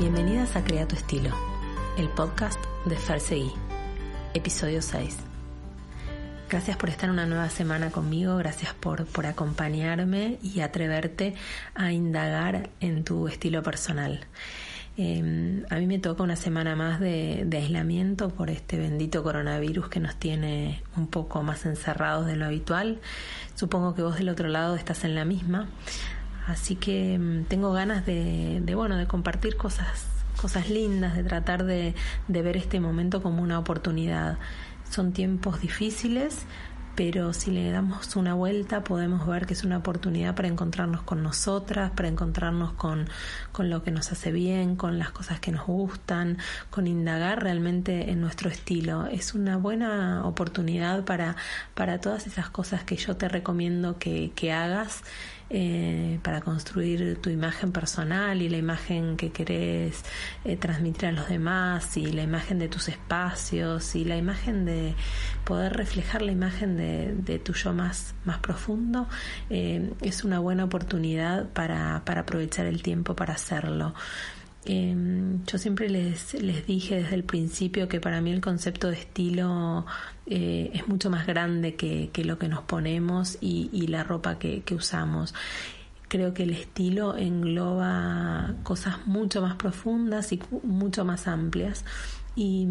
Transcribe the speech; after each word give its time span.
Bienvenidas 0.00 0.56
a 0.56 0.64
Crea 0.64 0.88
tu 0.88 0.96
Estilo, 0.96 1.28
el 1.98 2.08
podcast 2.08 2.58
de 2.86 2.96
Farseguí, 2.96 3.52
episodio 4.32 4.80
6. 4.80 5.14
Gracias 6.48 6.78
por 6.78 6.88
estar 6.88 7.10
una 7.10 7.26
nueva 7.26 7.50
semana 7.50 7.90
conmigo, 7.90 8.38
gracias 8.38 8.72
por, 8.72 9.04
por 9.04 9.26
acompañarme 9.26 10.38
y 10.42 10.60
atreverte 10.60 11.34
a 11.74 11.92
indagar 11.92 12.70
en 12.80 13.04
tu 13.04 13.28
estilo 13.28 13.62
personal. 13.62 14.26
Eh, 14.96 15.64
a 15.68 15.76
mí 15.76 15.86
me 15.86 15.98
toca 15.98 16.22
una 16.22 16.36
semana 16.36 16.74
más 16.76 16.98
de, 16.98 17.46
aislamiento 17.52 18.30
por 18.30 18.48
este 18.48 18.78
bendito 18.78 19.22
coronavirus 19.22 19.90
que 19.90 20.00
nos 20.00 20.16
tiene 20.16 20.82
un 20.96 21.08
poco 21.08 21.42
más 21.42 21.66
encerrados 21.66 22.24
de 22.24 22.36
lo 22.36 22.46
habitual. 22.46 23.00
Supongo 23.54 23.94
que 23.94 24.00
vos 24.00 24.16
del 24.16 24.30
otro 24.30 24.48
lado 24.48 24.76
estás 24.76 25.04
en 25.04 25.14
la 25.14 25.26
misma. 25.26 25.68
Así 26.50 26.74
que 26.74 27.18
mm, 27.18 27.44
tengo 27.44 27.72
ganas 27.72 28.04
de, 28.04 28.62
bueno, 28.74 28.96
de 28.96 29.06
compartir 29.06 29.56
cosas, 29.56 30.06
cosas 30.40 30.68
lindas, 30.68 31.16
de 31.16 31.22
tratar 31.22 31.64
de, 31.64 31.94
de 32.28 32.42
ver 32.42 32.56
este 32.56 32.80
momento 32.80 33.22
como 33.22 33.42
una 33.42 33.58
oportunidad. 33.58 34.38
Son 34.90 35.12
tiempos 35.12 35.60
difíciles, 35.60 36.46
pero 36.96 37.32
si 37.32 37.52
le 37.52 37.70
damos 37.70 38.16
una 38.16 38.34
vuelta 38.34 38.82
podemos 38.82 39.24
ver 39.26 39.46
que 39.46 39.54
es 39.54 39.62
una 39.62 39.78
oportunidad 39.78 40.34
para 40.34 40.48
encontrarnos 40.48 41.02
con 41.02 41.22
nosotras, 41.22 41.92
para 41.92 42.08
encontrarnos 42.08 42.72
con, 42.72 43.08
con, 43.52 43.70
lo 43.70 43.84
que 43.84 43.92
nos 43.92 44.10
hace 44.10 44.32
bien, 44.32 44.74
con 44.74 44.98
las 44.98 45.10
cosas 45.12 45.38
que 45.38 45.52
nos 45.52 45.66
gustan, 45.66 46.38
con 46.70 46.88
indagar 46.88 47.44
realmente 47.44 48.10
en 48.10 48.20
nuestro 48.20 48.50
estilo. 48.50 49.06
Es 49.06 49.34
una 49.34 49.56
buena 49.56 50.26
oportunidad 50.26 51.04
para, 51.04 51.36
para 51.74 52.00
todas 52.00 52.26
esas 52.26 52.50
cosas 52.50 52.82
que 52.82 52.96
yo 52.96 53.16
te 53.16 53.28
recomiendo 53.28 53.98
que, 53.98 54.32
que 54.34 54.52
hagas 54.52 55.04
eh, 55.50 56.20
para 56.22 56.40
construir 56.40 57.18
tu 57.20 57.28
imagen 57.28 57.72
personal 57.72 58.40
y 58.40 58.48
la 58.48 58.56
imagen 58.56 59.16
que 59.16 59.30
querés 59.30 60.04
eh, 60.44 60.56
transmitir 60.56 61.06
a 61.06 61.12
los 61.12 61.28
demás 61.28 61.96
y 61.96 62.12
la 62.12 62.22
imagen 62.22 62.58
de 62.60 62.68
tus 62.68 62.88
espacios 62.88 63.96
y 63.96 64.04
la 64.04 64.16
imagen 64.16 64.64
de 64.64 64.94
poder 65.44 65.72
reflejar 65.72 66.22
la 66.22 66.30
imagen 66.30 66.76
de, 66.76 67.14
de 67.14 67.38
tu 67.40 67.52
yo 67.52 67.72
más, 67.72 68.14
más 68.24 68.38
profundo 68.38 69.08
eh, 69.48 69.92
es 70.02 70.24
una 70.24 70.38
buena 70.38 70.64
oportunidad 70.64 71.48
para, 71.48 72.02
para 72.04 72.22
aprovechar 72.22 72.66
el 72.66 72.82
tiempo 72.82 73.16
para 73.16 73.34
hacerlo. 73.34 73.94
Eh, 74.66 74.94
yo 75.46 75.58
siempre 75.58 75.88
les, 75.88 76.34
les 76.34 76.66
dije 76.66 76.96
desde 76.96 77.14
el 77.14 77.24
principio 77.24 77.88
que 77.88 77.98
para 77.98 78.20
mí 78.20 78.30
el 78.30 78.42
concepto 78.42 78.88
de 78.88 78.96
estilo 78.96 79.86
eh, 80.26 80.70
es 80.74 80.86
mucho 80.86 81.08
más 81.08 81.26
grande 81.26 81.76
que, 81.76 82.10
que, 82.12 82.24
lo 82.24 82.38
que 82.38 82.48
nos 82.48 82.62
ponemos 82.62 83.38
y, 83.40 83.86
la 83.86 84.04
ropa 84.04 84.38
que, 84.38 84.62
que 84.62 84.74
usamos 84.74 85.34
creo 86.08 86.34
que 86.34 86.42
el 86.42 86.50
estilo 86.50 87.16
engloba 87.16 88.54
cosas 88.64 89.06
mucho 89.06 89.40
más 89.40 89.54
profundas 89.54 90.32
y 90.32 90.40
mucho 90.64 91.04
más 91.04 91.28
amplias. 91.28 91.84
Y, 92.36 92.66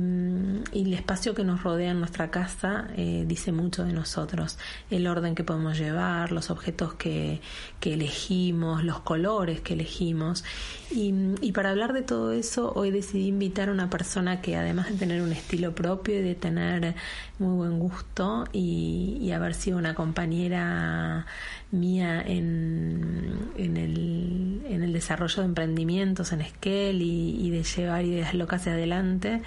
y, 0.71 0.81
el 0.85 0.93
espacio 0.93 1.35
que 1.35 1.43
nos 1.43 1.63
rodea 1.63 1.91
en 1.91 1.99
nuestra 1.99 2.31
casa 2.31 2.87
eh, 2.95 3.25
dice 3.27 3.51
mucho 3.51 3.83
de 3.83 3.91
nosotros, 3.91 4.57
el 4.89 5.05
orden 5.05 5.35
que 5.35 5.43
podemos 5.43 5.77
llevar, 5.77 6.31
los 6.31 6.49
objetos 6.49 6.93
que, 6.93 7.41
que 7.79 7.93
elegimos, 7.93 8.83
los 8.83 9.01
colores 9.01 9.59
que 9.59 9.73
elegimos. 9.73 10.45
Y, 10.91 11.13
y, 11.41 11.51
para 11.51 11.71
hablar 11.71 11.93
de 11.93 12.03
todo 12.03 12.31
eso, 12.31 12.71
hoy 12.73 12.89
decidí 12.89 13.27
invitar 13.27 13.69
a 13.69 13.73
una 13.73 13.89
persona 13.89 14.41
que 14.41 14.55
además 14.55 14.89
de 14.89 14.95
tener 14.95 15.21
un 15.21 15.33
estilo 15.33 15.75
propio 15.75 16.19
y 16.19 16.23
de 16.23 16.35
tener 16.35 16.95
muy 17.37 17.55
buen 17.55 17.79
gusto 17.79 18.45
y, 18.53 19.17
y 19.21 19.31
haber 19.31 19.53
sido 19.53 19.77
una 19.77 19.93
compañera 19.93 21.25
mía 21.71 22.21
en, 22.25 23.51
en, 23.57 23.77
el, 23.77 24.61
en 24.67 24.83
el 24.83 24.91
desarrollo 24.91 25.43
de 25.43 25.45
emprendimientos 25.49 26.31
en 26.31 26.41
Esquel 26.41 27.01
y, 27.01 27.49
de 27.49 27.63
llevar 27.63 28.05
ideas 28.05 28.33
locas 28.33 28.61
hacia 28.61 28.73
adelante, 28.73 29.41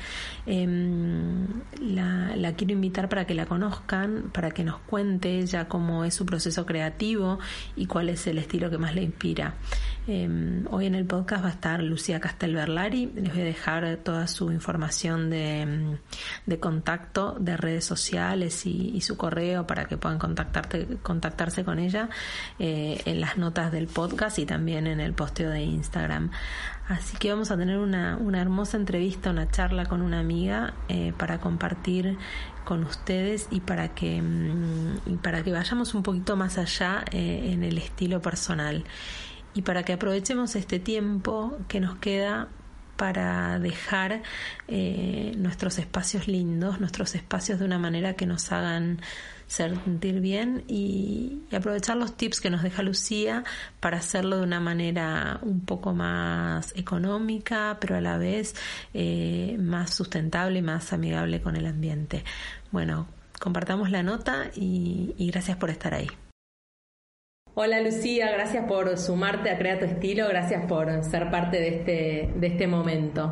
eh, 0.46 0.66
la, 1.80 2.36
la, 2.36 2.52
quiero 2.54 2.72
invitar 2.72 3.08
para 3.08 3.26
que 3.26 3.34
la 3.34 3.46
conozcan, 3.46 4.30
para 4.32 4.50
que 4.50 4.64
nos 4.64 4.78
cuente 4.80 5.38
ella 5.38 5.68
cómo 5.68 6.04
es 6.04 6.14
su 6.14 6.26
proceso 6.26 6.66
creativo 6.66 7.38
y 7.76 7.86
cuál 7.86 8.08
es 8.08 8.26
el 8.26 8.38
estilo 8.38 8.70
que 8.70 8.78
más 8.78 8.94
le 8.94 9.02
inspira. 9.02 9.54
Eh, 10.08 10.64
hoy 10.70 10.86
en 10.86 10.96
el 10.96 11.06
podcast 11.06 11.44
va 11.44 11.48
a 11.48 11.52
estar 11.52 11.82
Lucía 11.82 12.18
Castelberlari, 12.18 13.12
les 13.14 13.32
voy 13.32 13.42
a 13.42 13.44
dejar 13.44 13.98
toda 13.98 14.26
su 14.26 14.50
información 14.50 15.30
de, 15.30 15.96
de 16.46 16.58
contacto 16.58 17.36
de 17.38 17.56
redes 17.56 17.84
sociales 17.84 18.66
y, 18.66 18.90
y, 18.94 19.00
su 19.02 19.16
correo 19.16 19.64
para 19.66 19.84
que 19.84 19.96
puedan 19.96 20.18
contactarte, 20.18 20.98
contactarse 21.02 21.64
con 21.64 21.78
ella 21.78 22.08
eh, 22.58 23.00
en 23.04 23.20
las 23.20 23.38
notas 23.38 23.72
del 23.72 23.86
podcast 23.86 24.38
y 24.38 24.46
también 24.46 24.86
en 24.86 25.00
el 25.00 25.12
posteo 25.12 25.50
de 25.50 25.62
Instagram. 25.62 26.30
Así 26.88 27.16
que 27.16 27.30
vamos 27.30 27.50
a 27.50 27.56
tener 27.56 27.78
una, 27.78 28.16
una 28.16 28.40
hermosa 28.40 28.76
entrevista, 28.76 29.30
una 29.30 29.50
charla 29.50 29.86
con 29.86 30.02
una 30.02 30.20
amiga 30.20 30.74
eh, 30.88 31.12
para 31.16 31.38
compartir 31.38 32.18
con 32.64 32.84
ustedes 32.84 33.48
y 33.50 33.60
para 33.60 33.94
que, 33.94 34.20
mm, 34.20 35.18
para 35.22 35.42
que 35.42 35.52
vayamos 35.52 35.94
un 35.94 36.02
poquito 36.02 36.36
más 36.36 36.58
allá 36.58 37.04
eh, 37.12 37.50
en 37.52 37.62
el 37.62 37.78
estilo 37.78 38.20
personal 38.20 38.84
y 39.54 39.62
para 39.62 39.82
que 39.84 39.92
aprovechemos 39.92 40.56
este 40.56 40.78
tiempo 40.78 41.56
que 41.68 41.80
nos 41.80 41.96
queda 41.96 42.48
para 42.96 43.58
dejar 43.58 44.22
nuestros 44.68 45.78
espacios 45.78 46.28
lindos, 46.28 46.78
nuestros 46.78 47.16
espacios 47.16 47.58
de 47.58 47.64
una 47.64 47.78
manera 47.78 48.14
que 48.14 48.26
nos 48.26 48.52
hagan 48.52 49.00
sentir 49.52 50.20
bien 50.20 50.64
y, 50.66 51.42
y, 51.50 51.56
aprovechar 51.56 51.96
los 51.96 52.16
tips 52.16 52.40
que 52.40 52.50
nos 52.50 52.62
deja 52.62 52.82
Lucía 52.82 53.44
para 53.80 53.98
hacerlo 53.98 54.38
de 54.38 54.44
una 54.44 54.60
manera 54.60 55.38
un 55.42 55.60
poco 55.64 55.92
más 55.92 56.72
económica, 56.76 57.76
pero 57.80 57.96
a 57.96 58.00
la 58.00 58.16
vez 58.16 58.54
eh, 58.94 59.56
más 59.58 59.94
sustentable 59.94 60.60
y 60.60 60.62
más 60.62 60.92
amigable 60.92 61.42
con 61.42 61.56
el 61.56 61.66
ambiente. 61.66 62.24
Bueno, 62.70 63.06
compartamos 63.40 63.90
la 63.90 64.02
nota 64.02 64.46
y, 64.54 65.14
y 65.18 65.30
gracias 65.30 65.58
por 65.58 65.70
estar 65.70 65.92
ahí. 65.92 66.08
Hola 67.54 67.82
Lucía, 67.82 68.30
gracias 68.32 68.64
por 68.66 68.96
sumarte 68.96 69.50
a 69.50 69.58
Crea 69.58 69.78
tu 69.78 69.84
Estilo, 69.84 70.26
gracias 70.28 70.64
por 70.64 71.04
ser 71.04 71.30
parte 71.30 71.58
de 71.58 71.68
este, 71.68 72.32
de 72.34 72.46
este 72.46 72.66
momento. 72.66 73.30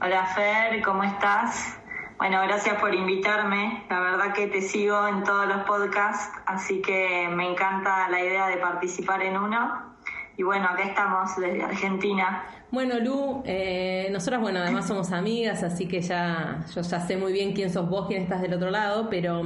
Hola 0.00 0.26
Fer, 0.26 0.80
¿cómo 0.82 1.02
estás? 1.02 1.81
Bueno, 2.22 2.40
gracias 2.42 2.80
por 2.80 2.94
invitarme. 2.94 3.82
La 3.90 3.98
verdad 3.98 4.32
que 4.32 4.46
te 4.46 4.60
sigo 4.60 5.08
en 5.08 5.24
todos 5.24 5.44
los 5.48 5.64
podcasts, 5.64 6.30
así 6.46 6.80
que 6.80 7.28
me 7.28 7.50
encanta 7.50 8.08
la 8.10 8.20
idea 8.20 8.46
de 8.46 8.58
participar 8.58 9.22
en 9.22 9.36
uno. 9.36 9.96
Y 10.36 10.44
bueno, 10.44 10.68
acá 10.68 10.84
estamos 10.84 11.34
desde 11.36 11.64
Argentina. 11.64 12.44
Bueno, 12.70 13.00
Lu, 13.00 13.42
eh, 13.44 14.08
nosotras, 14.12 14.40
bueno, 14.40 14.60
además 14.60 14.86
somos 14.86 15.10
amigas, 15.10 15.64
así 15.64 15.88
que 15.88 16.00
ya 16.00 16.64
yo 16.72 16.82
ya 16.82 17.00
sé 17.00 17.16
muy 17.16 17.32
bien 17.32 17.54
quién 17.54 17.72
sos 17.72 17.90
vos, 17.90 18.06
quién 18.06 18.22
estás 18.22 18.40
del 18.40 18.54
otro 18.54 18.70
lado, 18.70 19.08
pero 19.10 19.42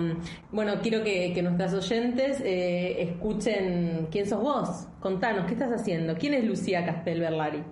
bueno, 0.52 0.74
quiero 0.82 1.02
que, 1.02 1.32
que 1.32 1.42
nuestras 1.42 1.72
oyentes 1.72 2.42
eh, 2.44 3.04
escuchen 3.04 4.08
quién 4.10 4.26
sos 4.26 4.42
vos. 4.42 4.86
Contanos, 5.00 5.46
¿qué 5.46 5.54
estás 5.54 5.72
haciendo? 5.72 6.14
¿Quién 6.16 6.34
es 6.34 6.44
Lucía 6.44 6.84
Castel 6.84 7.20
Berlari? 7.20 7.64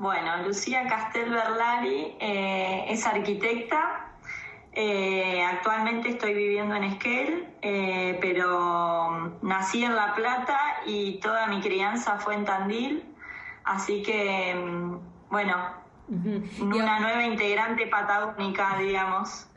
Bueno, 0.00 0.42
Lucía 0.46 0.88
Castel 0.88 1.28
Berlari 1.28 2.16
eh, 2.20 2.86
es 2.88 3.06
arquitecta. 3.06 4.06
Eh, 4.72 5.42
actualmente 5.42 6.08
estoy 6.08 6.32
viviendo 6.32 6.74
en 6.74 6.84
Esquel, 6.84 7.48
eh, 7.60 8.16
pero 8.18 9.38
nací 9.42 9.84
en 9.84 9.94
La 9.94 10.14
Plata 10.14 10.58
y 10.86 11.20
toda 11.20 11.48
mi 11.48 11.60
crianza 11.60 12.18
fue 12.18 12.34
en 12.34 12.46
Tandil. 12.46 13.04
Así 13.62 14.02
que, 14.02 14.54
bueno, 15.28 15.56
uh 16.08 16.14
-huh. 16.14 16.62
una 16.62 17.00
nueva 17.00 17.26
integrante 17.26 17.86
patagónica, 17.86 18.78
digamos. 18.78 19.50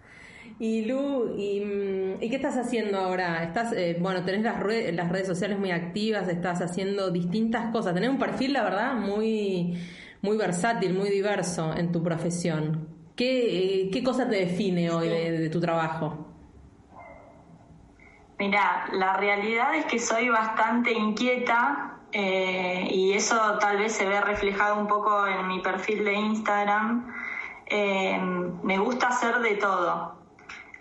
Y 0.59 0.83
Lu, 0.85 1.35
¿y, 1.37 2.17
¿y, 2.19 2.29
qué 2.29 2.35
estás 2.35 2.57
haciendo 2.57 2.99
ahora? 2.99 3.43
Estás, 3.43 3.71
eh, 3.71 3.95
bueno, 3.99 4.25
tenés 4.25 4.43
las, 4.43 4.59
redes, 4.59 4.93
las 4.93 5.09
redes 5.09 5.27
sociales 5.27 5.57
muy 5.57 5.71
activas, 5.71 6.27
estás 6.27 6.61
haciendo 6.61 7.11
distintas 7.11 7.71
cosas. 7.71 7.93
Tenés 7.93 8.09
un 8.09 8.19
perfil, 8.19 8.51
la 8.51 8.63
verdad, 8.63 8.93
muy, 8.93 9.79
muy 10.23 10.37
versátil, 10.37 10.93
muy 10.97 11.09
diverso 11.09 11.73
en 11.75 11.91
tu 11.91 12.01
profesión. 12.01 12.87
¿Qué, 13.15 13.83
eh, 13.83 13.89
qué 13.91 14.03
cosa 14.03 14.27
te 14.27 14.37
define 14.37 14.89
hoy 14.89 15.09
de, 15.09 15.49
tu 15.49 15.59
trabajo? 15.59 16.27
Mira, 18.39 18.87
la 18.93 19.17
realidad 19.17 19.75
es 19.75 19.85
que 19.85 19.99
soy 19.99 20.29
bastante 20.29 20.93
inquieta 20.93 21.99
eh, 22.13 22.87
y 22.89 23.11
eso 23.13 23.37
tal 23.59 23.77
vez 23.77 23.91
se 23.91 24.07
ve 24.07 24.19
reflejado 24.21 24.79
un 24.79 24.87
poco 24.87 25.27
en 25.27 25.47
mi 25.47 25.59
perfil 25.59 26.05
de 26.05 26.13
Instagram. 26.13 27.13
Eh, 27.67 28.17
me 28.63 28.77
gusta 28.79 29.09
hacer 29.09 29.39
de 29.39 29.55
todo. 29.55 30.22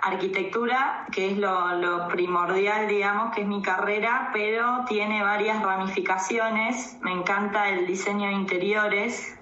Arquitectura, 0.05 1.07
que 1.13 1.31
es 1.31 1.39
lo, 1.39 2.09
primordial, 2.09 2.89
digamos, 2.89 3.33
que 3.33 3.43
es 3.43 3.47
mi 3.47 3.63
carrera, 3.63 4.31
pero 4.33 4.85
tiene 4.89 5.23
varias 5.23 5.63
ramificaciones. 5.63 6.99
Me 7.03 7.13
encanta 7.13 7.69
el 7.69 7.87
diseño 7.87 8.27
de 8.27 8.35
interiores, 8.35 9.39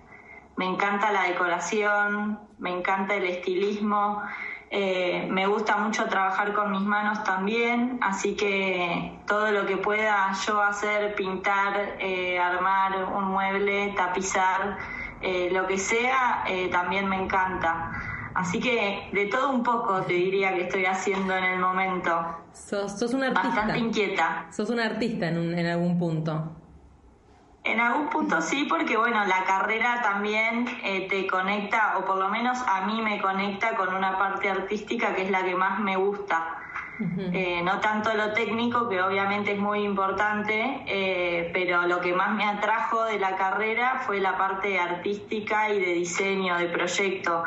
me 0.56 0.66
encanta 0.66 1.12
la 1.12 1.22
decoración, 1.22 2.38
me 2.58 2.76
encanta 2.76 3.14
el 3.14 3.24
estilismo. 3.24 4.22
Eh, 4.70 5.26
me 5.30 5.46
gusta 5.46 5.78
mucho 5.78 6.04
trabajar 6.08 6.52
con 6.52 6.72
mis 6.72 6.82
manos 6.82 7.24
también, 7.24 7.98
así 8.02 8.36
que 8.36 9.18
todo 9.26 9.52
lo 9.52 9.64
que 9.64 9.78
pueda 9.78 10.30
yo 10.46 10.60
hacer, 10.60 11.14
pintar, 11.14 11.96
eh, 12.00 12.38
armar 12.38 13.04
un 13.04 13.24
mueble, 13.24 13.94
tapizar, 13.96 14.76
eh, 15.22 15.48
lo 15.52 15.66
que 15.66 15.78
sea, 15.78 16.44
también 16.70 17.08
me 17.08 17.16
encanta. 17.16 18.19
Así 18.34 18.60
que 18.60 19.08
de 19.12 19.26
todo 19.26 19.50
un 19.50 19.62
poco 19.62 20.02
te 20.02 20.12
diría 20.12 20.54
que 20.54 20.62
estoy 20.62 20.86
haciendo 20.86 21.36
en 21.36 21.44
el 21.44 21.58
momento. 21.58 22.36
Sos, 22.52 22.98
sos 22.98 23.12
una 23.14 23.28
artista. 23.28 23.48
Bastante 23.48 23.78
inquieta. 23.78 24.46
Sos 24.50 24.70
una 24.70 24.86
artista 24.86 25.28
en, 25.28 25.58
en 25.58 25.66
algún 25.66 25.98
punto. 25.98 26.56
En 27.62 27.78
algún 27.78 28.08
punto 28.08 28.40
sí, 28.40 28.66
porque 28.68 28.96
bueno, 28.96 29.22
la 29.26 29.44
carrera 29.44 30.00
también 30.02 30.66
eh, 30.82 31.06
te 31.10 31.26
conecta, 31.26 31.98
o 31.98 32.06
por 32.06 32.16
lo 32.16 32.30
menos 32.30 32.58
a 32.66 32.86
mí 32.86 33.02
me 33.02 33.20
conecta 33.20 33.76
con 33.76 33.94
una 33.94 34.16
parte 34.16 34.48
artística 34.48 35.14
que 35.14 35.24
es 35.24 35.30
la 35.30 35.44
que 35.44 35.54
más 35.54 35.78
me 35.78 35.96
gusta. 35.96 36.56
Eh, 37.32 37.62
no 37.64 37.80
tanto 37.80 38.12
lo 38.14 38.32
técnico, 38.32 38.88
que 38.88 39.00
obviamente 39.00 39.52
es 39.52 39.58
muy 39.58 39.84
importante, 39.84 40.82
eh, 40.86 41.50
pero 41.52 41.86
lo 41.86 42.00
que 42.00 42.12
más 42.12 42.34
me 42.34 42.44
atrajo 42.44 43.04
de 43.04 43.18
la 43.18 43.36
carrera 43.36 44.02
fue 44.06 44.20
la 44.20 44.36
parte 44.36 44.78
artística 44.78 45.72
y 45.72 45.80
de 45.80 45.94
diseño, 45.94 46.58
de 46.58 46.66
proyecto. 46.66 47.42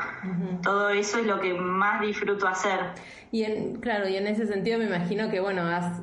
Todo 0.64 0.90
eso 0.90 1.20
es 1.20 1.28
lo 1.28 1.40
que 1.40 1.54
más 1.54 2.02
disfruto 2.02 2.48
hacer. 2.48 2.80
Y 3.32 3.44
en, 3.44 3.80
claro, 3.80 4.08
y 4.08 4.16
en 4.16 4.28
ese 4.28 4.48
sentido 4.48 4.80
me 4.80 4.86
imagino 4.86 5.30
que, 5.30 5.40
bueno, 5.40 5.62
has 5.64 6.02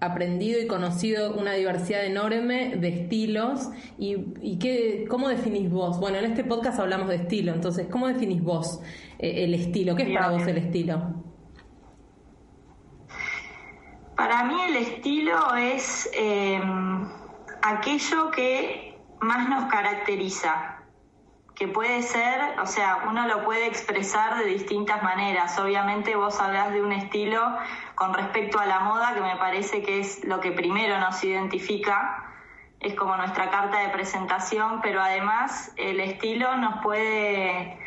aprendido 0.00 0.60
y 0.60 0.66
conocido 0.66 1.34
una 1.34 1.52
diversidad 1.52 2.04
enorme 2.04 2.76
de 2.76 2.88
estilos 2.88 3.70
y, 3.98 4.16
y 4.42 4.58
qué, 4.58 5.06
cómo 5.08 5.28
definís 5.28 5.70
vos. 5.70 5.98
Bueno, 5.98 6.18
en 6.18 6.26
este 6.26 6.44
podcast 6.44 6.78
hablamos 6.78 7.08
de 7.08 7.16
estilo, 7.16 7.52
entonces, 7.52 7.88
¿cómo 7.90 8.06
definís 8.08 8.42
vos 8.42 8.80
eh, 9.18 9.44
el 9.44 9.54
estilo? 9.54 9.96
¿Qué 9.96 10.04
es 10.04 10.18
para 10.18 10.30
vos 10.30 10.46
el 10.46 10.58
estilo? 10.58 11.35
Para 14.16 14.44
mí 14.44 14.60
el 14.62 14.76
estilo 14.76 15.54
es 15.54 16.08
eh, 16.14 16.60
aquello 17.62 18.30
que 18.30 18.98
más 19.20 19.48
nos 19.48 19.66
caracteriza 19.66 20.76
que 21.56 21.68
puede 21.68 22.02
ser, 22.02 22.60
o 22.60 22.66
sea, 22.66 23.04
uno 23.08 23.26
lo 23.26 23.42
puede 23.42 23.66
expresar 23.66 24.38
de 24.38 24.44
distintas 24.44 25.02
maneras. 25.02 25.58
Obviamente 25.58 26.14
vos 26.14 26.38
hablas 26.38 26.70
de 26.72 26.82
un 26.82 26.92
estilo 26.92 27.40
con 27.94 28.12
respecto 28.12 28.58
a 28.58 28.66
la 28.66 28.80
moda, 28.80 29.14
que 29.14 29.22
me 29.22 29.36
parece 29.36 29.82
que 29.82 30.00
es 30.00 30.22
lo 30.24 30.40
que 30.40 30.52
primero 30.52 31.00
nos 31.00 31.24
identifica, 31.24 32.34
es 32.78 32.94
como 32.94 33.16
nuestra 33.16 33.50
carta 33.50 33.78
de 33.78 33.88
presentación, 33.88 34.82
pero 34.82 35.00
además 35.00 35.72
el 35.76 35.98
estilo 36.00 36.56
nos 36.58 36.82
puede 36.82 37.78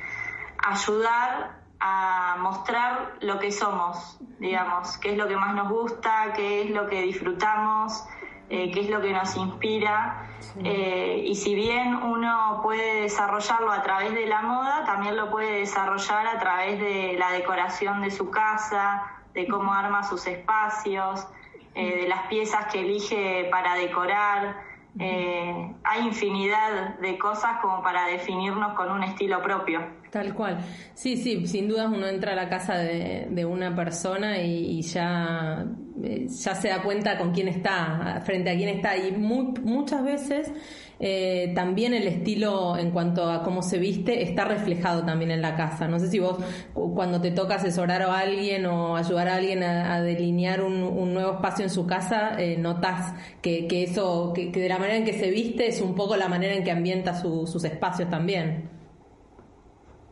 ayudar 0.58 1.59
a 1.80 2.36
mostrar 2.40 3.16
lo 3.22 3.40
que 3.40 3.52
somos, 3.52 4.20
digamos, 4.40 4.98
qué 4.98 5.12
es 5.12 5.18
lo 5.18 5.28
que 5.28 5.38
más 5.38 5.56
nos 5.56 5.70
gusta, 5.70 6.34
qué 6.36 6.64
es 6.64 6.72
lo 6.72 6.88
que 6.88 7.02
disfrutamos, 7.02 8.06
eh, 8.50 8.72
qué 8.72 8.82
es 8.82 8.90
lo 8.90 9.00
que 9.02 9.14
nos 9.14 9.36
inspira. 9.38 10.26
Eh, 10.64 11.24
y 11.26 11.36
si 11.36 11.56
bien 11.56 11.96
uno 11.96 12.60
puede 12.64 13.02
desarrollarlo 13.02 13.72
a 13.72 13.82
través 13.82 14.14
de 14.14 14.26
la 14.26 14.42
moda, 14.42 14.84
también 14.86 15.16
lo 15.16 15.30
puede 15.30 15.60
desarrollar 15.60 16.28
a 16.28 16.40
través 16.40 16.80
de 16.80 17.16
la 17.18 17.32
decoración 17.32 18.02
de 18.02 18.12
su 18.12 18.30
casa, 18.30 19.04
de 19.34 19.48
cómo 19.48 19.74
arma 19.74 20.04
sus 20.04 20.28
espacios, 20.28 21.28
eh, 21.76 22.02
de 22.02 22.08
las 22.08 22.24
piezas 22.24 22.66
que 22.72 22.82
elige 22.82 23.48
para 23.52 23.76
decorar. 23.76 24.68
hay 25.00 26.06
infinidad 26.06 26.98
de 27.00 27.18
cosas 27.18 27.60
como 27.62 27.82
para 27.84 28.06
definirnos 28.08 28.74
con 28.74 28.92
un 28.92 29.04
estilo 29.04 29.42
propio. 29.42 29.99
Tal 30.12 30.34
cual. 30.34 30.58
Sí, 30.96 31.18
sí, 31.18 31.46
sin 31.46 31.68
dudas 31.68 31.88
uno 31.88 32.08
entra 32.08 32.32
a 32.32 32.36
la 32.36 32.50
casa 32.50 32.78
de, 32.78 33.46
una 33.46 33.76
persona 33.76 34.42
y, 34.42 34.82
ya, 34.82 35.66
eh, 36.04 36.28
ya 36.28 36.56
se 36.56 36.70
da 36.70 36.82
cuenta 36.82 37.18
con 37.18 37.32
quién 37.32 37.48
está, 37.48 38.20
frente 38.26 38.50
a 38.50 38.56
quién 38.56 38.70
está. 38.70 38.98
Y 38.98 39.12
muchas 39.12 40.04
veces 40.04 40.52
eh, 41.00 41.52
también 41.54 41.94
el 41.94 42.08
estilo 42.08 42.76
en 42.76 42.90
cuanto 42.90 43.30
a 43.30 43.44
cómo 43.44 43.62
se 43.62 43.78
viste 43.78 44.24
está 44.24 44.46
reflejado 44.46 45.06
también 45.06 45.30
en 45.30 45.44
la 45.44 45.56
casa. 45.56 45.88
No 45.88 46.00
sé 46.00 46.10
si 46.10 46.18
vos 46.18 46.38
cuando 46.74 47.22
te 47.22 47.30
toca 47.30 47.56
asesorar 47.56 48.02
a 48.02 48.18
alguien 48.18 48.66
o 48.66 48.98
ayudar 48.98 49.28
a 49.28 49.36
alguien 49.36 49.62
a, 49.62 50.02
delinear 50.02 50.64
un, 50.64 51.14
nuevo 51.14 51.34
espacio 51.34 51.66
en 51.66 51.70
su 51.70 51.86
casa, 51.86 52.32
eh, 52.40 52.58
notas 52.58 53.14
que, 53.44 53.68
que 53.68 53.84
eso, 53.84 54.34
que, 54.34 54.50
de 54.50 54.70
la 54.70 54.80
manera 54.80 54.98
en 54.98 55.06
que 55.06 55.14
se 55.14 55.30
viste 55.30 55.68
es 55.68 55.82
un 55.82 55.94
poco 55.94 56.16
la 56.18 56.28
manera 56.28 56.56
en 56.56 56.64
que 56.64 56.72
ambienta 56.72 57.14
sus 57.14 57.64
espacios 57.64 58.10
también. 58.10 58.79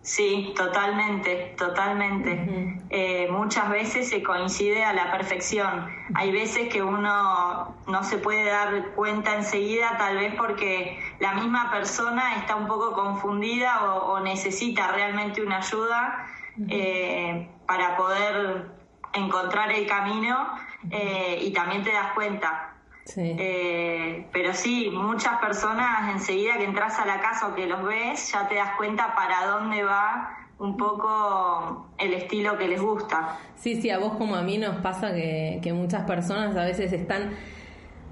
Sí, 0.08 0.54
totalmente, 0.56 1.54
totalmente. 1.58 2.80
Eh, 2.90 3.28
muchas 3.30 3.70
veces 3.70 4.08
se 4.08 4.24
coincide 4.24 4.86
a 4.86 4.94
la 4.94 5.12
perfección. 5.12 5.94
Hay 6.16 6.32
veces 6.32 6.70
que 6.70 6.82
uno 6.82 7.76
no 7.88 8.04
se 8.06 8.18
puede 8.18 8.46
dar 8.46 8.94
cuenta 8.96 9.36
enseguida, 9.36 9.98
tal 9.98 10.16
vez 10.16 10.34
porque 10.36 10.98
la 11.20 11.34
misma 11.34 11.70
persona 11.72 12.38
está 12.38 12.56
un 12.56 12.68
poco 12.68 12.94
confundida 12.94 13.84
o, 13.84 14.22
necesita 14.22 14.94
realmente 14.94 15.42
una 15.42 15.58
ayuda 15.58 16.26
eh, 16.70 17.50
para 17.68 17.98
poder 17.98 18.66
encontrar 19.12 19.74
el 19.74 19.86
camino 19.88 20.58
eh, 20.90 21.38
y 21.42 21.52
también 21.52 21.84
te 21.84 21.92
das 21.92 22.14
cuenta. 22.14 22.77
Eh, 23.16 24.28
pero 24.32 24.54
sí, 24.54 24.90
muchas 24.92 25.40
personas 25.40 26.14
enseguida 26.14 26.58
que 26.58 26.66
entras 26.66 27.00
a 27.00 27.06
la 27.06 27.20
casa 27.20 27.48
o 27.48 27.56
que 27.56 27.66
los 27.66 27.84
ves, 27.84 28.32
ya 28.32 28.48
te 28.48 28.56
das 28.56 28.76
cuenta 28.78 29.16
para 29.16 29.46
dónde 29.48 29.84
va 29.84 30.38
un 30.60 30.76
poco 30.76 31.88
el 31.98 32.14
estilo 32.14 32.58
que 32.58 32.68
les 32.68 32.82
gusta. 32.82 33.38
Sí, 33.56 33.82
sí, 33.82 33.90
a 33.90 34.00
vos 34.00 34.14
como 34.18 34.36
a 34.36 34.42
mí 34.42 34.58
nos 34.58 34.78
pasa 34.78 35.14
que, 35.14 35.72
muchas 35.74 36.04
personas 36.04 36.56
a 36.56 36.66
veces 36.66 36.92
están 36.94 37.32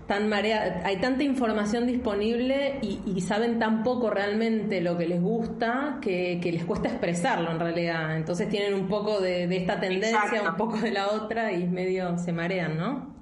tan 0.08 0.30
mareadas, 0.30 0.86
hay 0.86 0.98
tanta 0.98 1.24
información 1.24 1.88
disponible 1.88 2.78
y, 2.84 3.20
saben 3.22 3.58
tan 3.58 3.82
poco 3.82 4.12
realmente 4.12 4.80
lo 4.80 4.96
que 4.98 5.08
les 5.08 5.20
gusta 5.20 5.98
que, 6.00 6.40
les 6.44 6.64
cuesta 6.64 6.90
expresarlo 6.90 7.50
en 7.50 7.60
realidad. 7.60 8.16
Entonces 8.16 8.48
tienen 8.50 8.75
un 8.75 8.88
poco 8.88 9.20
de, 9.20 9.46
esta 9.56 9.80
tendencia, 9.80 10.44
un 10.48 10.56
poco 10.56 10.78
de 10.78 10.92
la 10.92 11.08
otra 11.08 11.52
y 11.52 11.66
medio 11.66 12.18
se 12.20 12.32
marean, 12.32 12.78
¿no? 12.78 13.16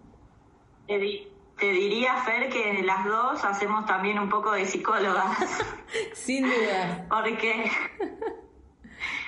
Te 1.57 1.72
diría, 1.72 2.15
Fer, 2.17 2.50
que 2.50 2.83
las 2.83 3.05
dos 3.05 3.43
hacemos 3.43 3.86
también 3.86 4.19
un 4.19 4.29
poco 4.29 4.51
de 4.51 4.65
psicólogas. 4.65 5.38
Sin 6.13 6.45
duda. 6.45 7.05
Porque 7.10 7.69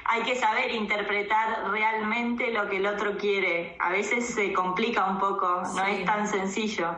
hay 0.06 0.22
que 0.24 0.36
saber 0.36 0.72
interpretar 0.72 1.72
realmente 1.72 2.52
lo 2.52 2.70
que 2.70 2.78
el 2.78 2.86
otro 2.86 3.18
quiere. 3.18 3.76
A 3.80 3.92
veces 3.92 4.26
se 4.26 4.54
complica 4.54 5.10
un 5.10 5.18
poco, 5.18 5.64
no 5.76 5.86
es 5.86 6.06
tan 6.06 6.28
sencillo. 6.28 6.96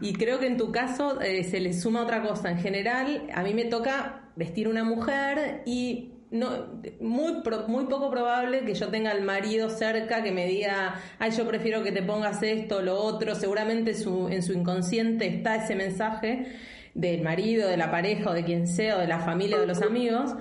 Y 0.00 0.12
creo 0.14 0.40
que 0.40 0.46
en 0.46 0.56
tu 0.56 0.72
caso 0.72 1.20
eh, 1.20 1.44
se 1.44 1.60
le 1.60 1.72
suma 1.72 2.02
otra 2.02 2.22
cosa. 2.22 2.50
En 2.50 2.58
general, 2.58 3.28
a 3.34 3.42
mí 3.42 3.54
me 3.54 3.64
toca 3.64 4.22
vestir 4.34 4.68
una 4.68 4.84
mujer 4.84 5.62
y 5.66 6.17
no, 6.30 6.80
muy, 7.00 7.42
muy 7.68 7.84
poco 7.86 8.10
probable 8.10 8.64
que 8.64 8.74
yo 8.74 8.88
tenga 8.88 9.10
al 9.10 9.22
marido 9.22 9.70
cerca 9.70 10.22
que 10.22 10.32
me 10.32 10.46
diga, 10.46 11.00
ay, 11.18 11.30
yo 11.30 11.46
prefiero 11.46 11.82
que 11.82 11.92
te 11.92 12.02
pongas 12.02 12.42
esto, 12.42 12.82
lo 12.82 12.96
otro. 12.96 13.34
Seguramente 13.34 13.94
su, 13.94 14.28
en 14.28 14.42
su 14.42 14.52
inconsciente 14.52 15.26
está 15.26 15.56
ese 15.56 15.74
mensaje 15.74 16.46
del 16.94 17.22
marido, 17.22 17.68
de 17.68 17.76
la 17.76 17.90
pareja 17.90 18.30
o 18.30 18.34
de 18.34 18.44
quien 18.44 18.66
sea, 18.66 18.96
o 18.96 19.00
de 19.00 19.06
la 19.06 19.20
familia, 19.20 19.56
o 19.56 19.60
de 19.60 19.66
los 19.66 19.82
amigos. 19.82 20.34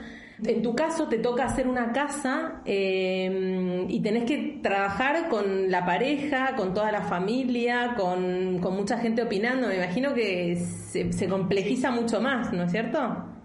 En 0.45 0.61
tu 0.61 0.75
caso 0.75 1.07
te 1.07 1.17
toca 1.17 1.45
hacer 1.45 1.67
una 1.67 1.91
casa 1.93 2.61
eh, 2.65 3.85
y 3.89 3.99
tenés 4.01 4.25
que 4.25 4.59
trabajar 4.61 5.29
con 5.29 5.71
la 5.71 5.83
pareja, 5.83 6.55
con 6.55 6.75
toda 6.75 6.91
la 6.91 7.01
familia, 7.01 7.95
con, 7.97 8.59
con 8.59 8.75
mucha 8.75 8.99
gente 8.99 9.23
opinando. 9.23 9.67
Me 9.67 9.77
imagino 9.77 10.13
que 10.13 10.55
se, 10.57 11.11
se 11.11 11.27
complejiza 11.27 11.89
mucho 11.89 12.21
más, 12.21 12.53
¿no 12.53 12.63
es 12.63 12.71
cierto? 12.71 13.36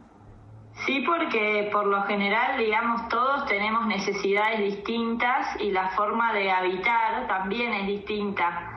Sí, 0.87 1.01
porque 1.07 1.69
por 1.71 1.87
lo 1.87 2.03
general, 2.03 2.59
digamos, 2.59 3.09
todos 3.09 3.47
tenemos 3.47 3.87
necesidades 3.87 4.59
distintas 4.59 5.61
y 5.61 5.71
la 5.71 5.91
forma 5.91 6.33
de 6.33 6.51
habitar 6.51 7.29
también 7.29 7.73
es 7.73 7.87
distinta, 7.87 8.73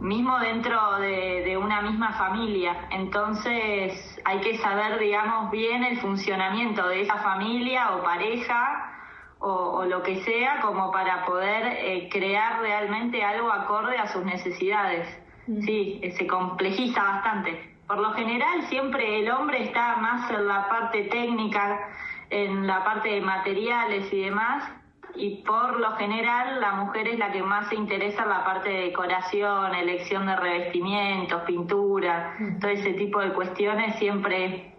mismo 0.00 0.38
dentro 0.38 0.96
de, 1.00 1.58
una 1.58 1.82
misma 1.82 2.14
familia. 2.14 2.88
Entonces 2.90 4.18
hay 4.24 4.40
que 4.40 4.56
saber, 4.56 4.98
digamos, 4.98 5.50
bien 5.50 5.84
el 5.84 5.98
funcionamiento 5.98 6.88
de 6.88 7.02
esa 7.02 7.16
familia 7.18 7.90
o 7.94 8.02
pareja 8.02 8.96
o, 9.38 9.84
lo 9.84 10.02
que 10.02 10.22
sea 10.22 10.60
como 10.62 10.90
para 10.90 11.26
poder 11.26 11.66
eh, 11.66 12.08
crear 12.10 12.60
realmente 12.60 13.22
algo 13.22 13.52
acorde 13.52 13.98
a 13.98 14.06
sus 14.06 14.24
necesidades. 14.24 15.06
Sí, 15.62 16.00
se 16.16 16.26
complejiza 16.26 17.02
bastante. 17.02 17.74
Por 17.86 17.98
lo 17.98 18.12
general 18.12 18.62
siempre 18.68 19.18
el 19.20 19.30
hombre 19.30 19.64
está 19.64 19.96
más 19.96 20.30
en 20.30 20.46
la 20.46 20.68
parte 20.68 21.04
técnica, 21.04 21.80
en 22.30 22.66
la 22.66 22.84
parte 22.84 23.08
de 23.08 23.20
materiales 23.20 24.12
y 24.12 24.22
demás, 24.22 24.70
y 25.16 25.42
por 25.42 25.80
lo 25.80 25.92
general 25.96 26.60
la 26.60 26.72
mujer 26.72 27.08
es 27.08 27.18
la 27.18 27.32
que 27.32 27.42
más 27.42 27.68
se 27.68 27.74
interesa 27.74 28.22
en 28.22 28.28
la 28.28 28.44
parte 28.44 28.68
de 28.68 28.80
decoración, 28.82 29.74
elección 29.74 30.26
de 30.26 30.36
revestimientos, 30.36 31.42
pintura, 31.42 32.36
todo 32.60 32.70
ese 32.70 32.92
tipo 32.92 33.20
de 33.20 33.32
cuestiones 33.32 33.96
siempre 33.96 34.72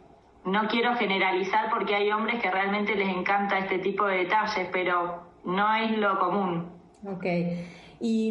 no 0.46 0.68
quiero 0.70 0.96
generalizar 0.96 1.70
porque 1.70 1.96
hay 1.96 2.12
hombres 2.12 2.42
que 2.42 2.50
realmente 2.50 2.96
les 2.96 3.10
encanta 3.10 3.60
este 3.60 3.80
tipo 3.80 4.06
de 4.06 4.20
detalles, 4.20 4.70
pero 4.72 5.24
no 5.44 5.76
es 5.76 5.98
lo 5.98 6.18
común. 6.18 6.72
Ok. 7.06 7.26
Y, 8.04 8.30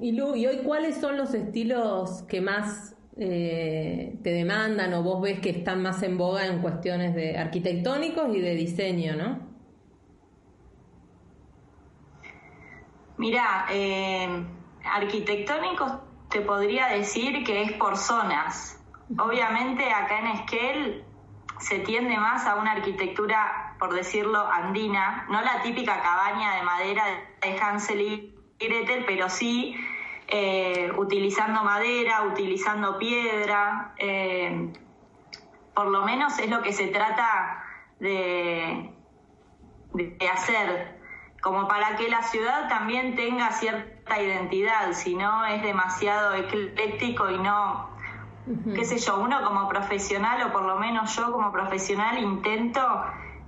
y 0.00 0.12
Lu, 0.12 0.36
¿y 0.36 0.46
hoy 0.46 0.58
cuáles 0.58 1.00
son 1.00 1.16
los 1.16 1.34
estilos 1.34 2.22
que 2.28 2.40
más 2.40 2.94
eh, 3.16 4.16
te 4.22 4.30
demandan 4.30 4.94
o 4.94 5.02
vos 5.02 5.20
ves 5.20 5.40
que 5.40 5.50
están 5.50 5.82
más 5.82 6.04
en 6.04 6.16
boga 6.16 6.46
en 6.46 6.62
cuestiones 6.62 7.12
de 7.16 7.36
arquitectónicos 7.36 8.32
y 8.34 8.40
de 8.40 8.54
diseño, 8.54 9.16
no? 9.16 9.40
Mira, 13.18 13.66
eh, 13.72 14.46
arquitectónicos 14.84 15.92
te 16.30 16.40
podría 16.40 16.86
decir 16.86 17.42
que 17.44 17.62
es 17.62 17.72
por 17.72 17.96
zonas. 17.96 18.80
Obviamente 19.18 19.84
acá 19.90 20.20
en 20.20 20.26
Esquel 20.28 21.04
se 21.58 21.80
tiende 21.80 22.16
más 22.16 22.46
a 22.46 22.54
una 22.54 22.72
arquitectura, 22.72 23.76
por 23.80 23.94
decirlo, 23.94 24.38
andina, 24.46 25.26
no 25.28 25.42
la 25.42 25.60
típica 25.62 26.00
cabaña 26.00 26.54
de 26.56 26.62
madera 26.62 27.04
de 27.40 27.60
Hansel 27.60 28.00
y 28.00 28.31
Gretel, 28.68 29.04
pero 29.06 29.28
sí 29.28 29.76
eh, 30.28 30.90
utilizando 30.96 31.62
madera, 31.62 32.22
utilizando 32.22 32.98
piedra, 32.98 33.94
eh, 33.98 34.72
por 35.74 35.88
lo 35.88 36.02
menos 36.04 36.38
es 36.38 36.48
lo 36.48 36.62
que 36.62 36.72
se 36.72 36.88
trata 36.88 37.64
de, 37.98 38.90
de 39.92 40.28
hacer, 40.28 40.98
como 41.42 41.68
para 41.68 41.96
que 41.96 42.08
la 42.08 42.22
ciudad 42.22 42.68
también 42.68 43.14
tenga 43.16 43.50
cierta 43.52 44.20
identidad, 44.20 44.92
si 44.92 45.14
no 45.14 45.44
es 45.44 45.62
demasiado 45.62 46.34
ecléctico 46.34 47.30
y 47.30 47.38
no 47.38 47.92
qué 48.74 48.84
sé 48.84 48.98
yo, 48.98 49.18
uno 49.18 49.42
como 49.44 49.68
profesional 49.68 50.42
o 50.48 50.52
por 50.52 50.62
lo 50.62 50.76
menos 50.76 51.14
yo 51.16 51.30
como 51.30 51.52
profesional 51.52 52.18
intento 52.18 52.80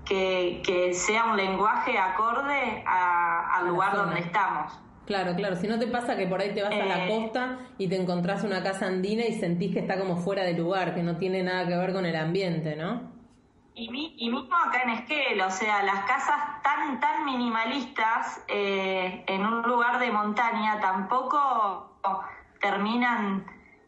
que, 0.04 0.92
sea 0.94 1.24
un 1.26 1.36
lenguaje 1.36 1.98
acorde 1.98 2.84
al 2.86 3.66
lugar 3.66 3.96
donde 3.96 4.20
estamos. 4.20 4.78
Claro, 5.06 5.34
claro. 5.36 5.56
Si 5.56 5.68
no 5.68 5.78
te 5.78 5.86
pasa 5.86 6.16
que 6.16 6.26
por 6.26 6.40
ahí 6.40 6.54
te 6.54 6.62
vas 6.62 6.72
a 6.72 6.84
la 6.84 7.06
eh. 7.06 7.08
costa 7.08 7.58
y 7.78 7.88
te 7.88 7.96
encontrás 7.96 8.42
una 8.42 8.62
casa 8.62 8.86
andina 8.86 9.24
y 9.24 9.32
sentís 9.34 9.72
que 9.72 9.80
está 9.80 9.98
como 9.98 10.16
fuera 10.16 10.44
de 10.44 10.54
lugar, 10.54 10.94
que 10.94 11.02
no 11.02 11.16
tiene 11.16 11.42
nada 11.42 11.66
que 11.66 11.76
ver 11.76 11.92
con 11.92 12.06
el 12.06 12.16
ambiente, 12.16 12.76
¿no? 12.76 13.12
Y, 13.74 14.14
y 14.16 14.30
mismo 14.30 14.54
acá 14.54 14.82
en 14.84 14.90
Esquel, 14.90 15.40
o 15.40 15.50
sea, 15.50 15.82
las 15.82 16.04
casas 16.04 16.62
tan, 16.62 17.00
tan 17.00 17.24
minimalistas 17.24 18.42
eh, 18.48 19.24
en 19.26 19.44
un 19.44 19.62
lugar 19.62 19.98
de 19.98 20.12
montaña 20.12 20.80
tampoco 20.80 21.98
terminan 22.60 23.44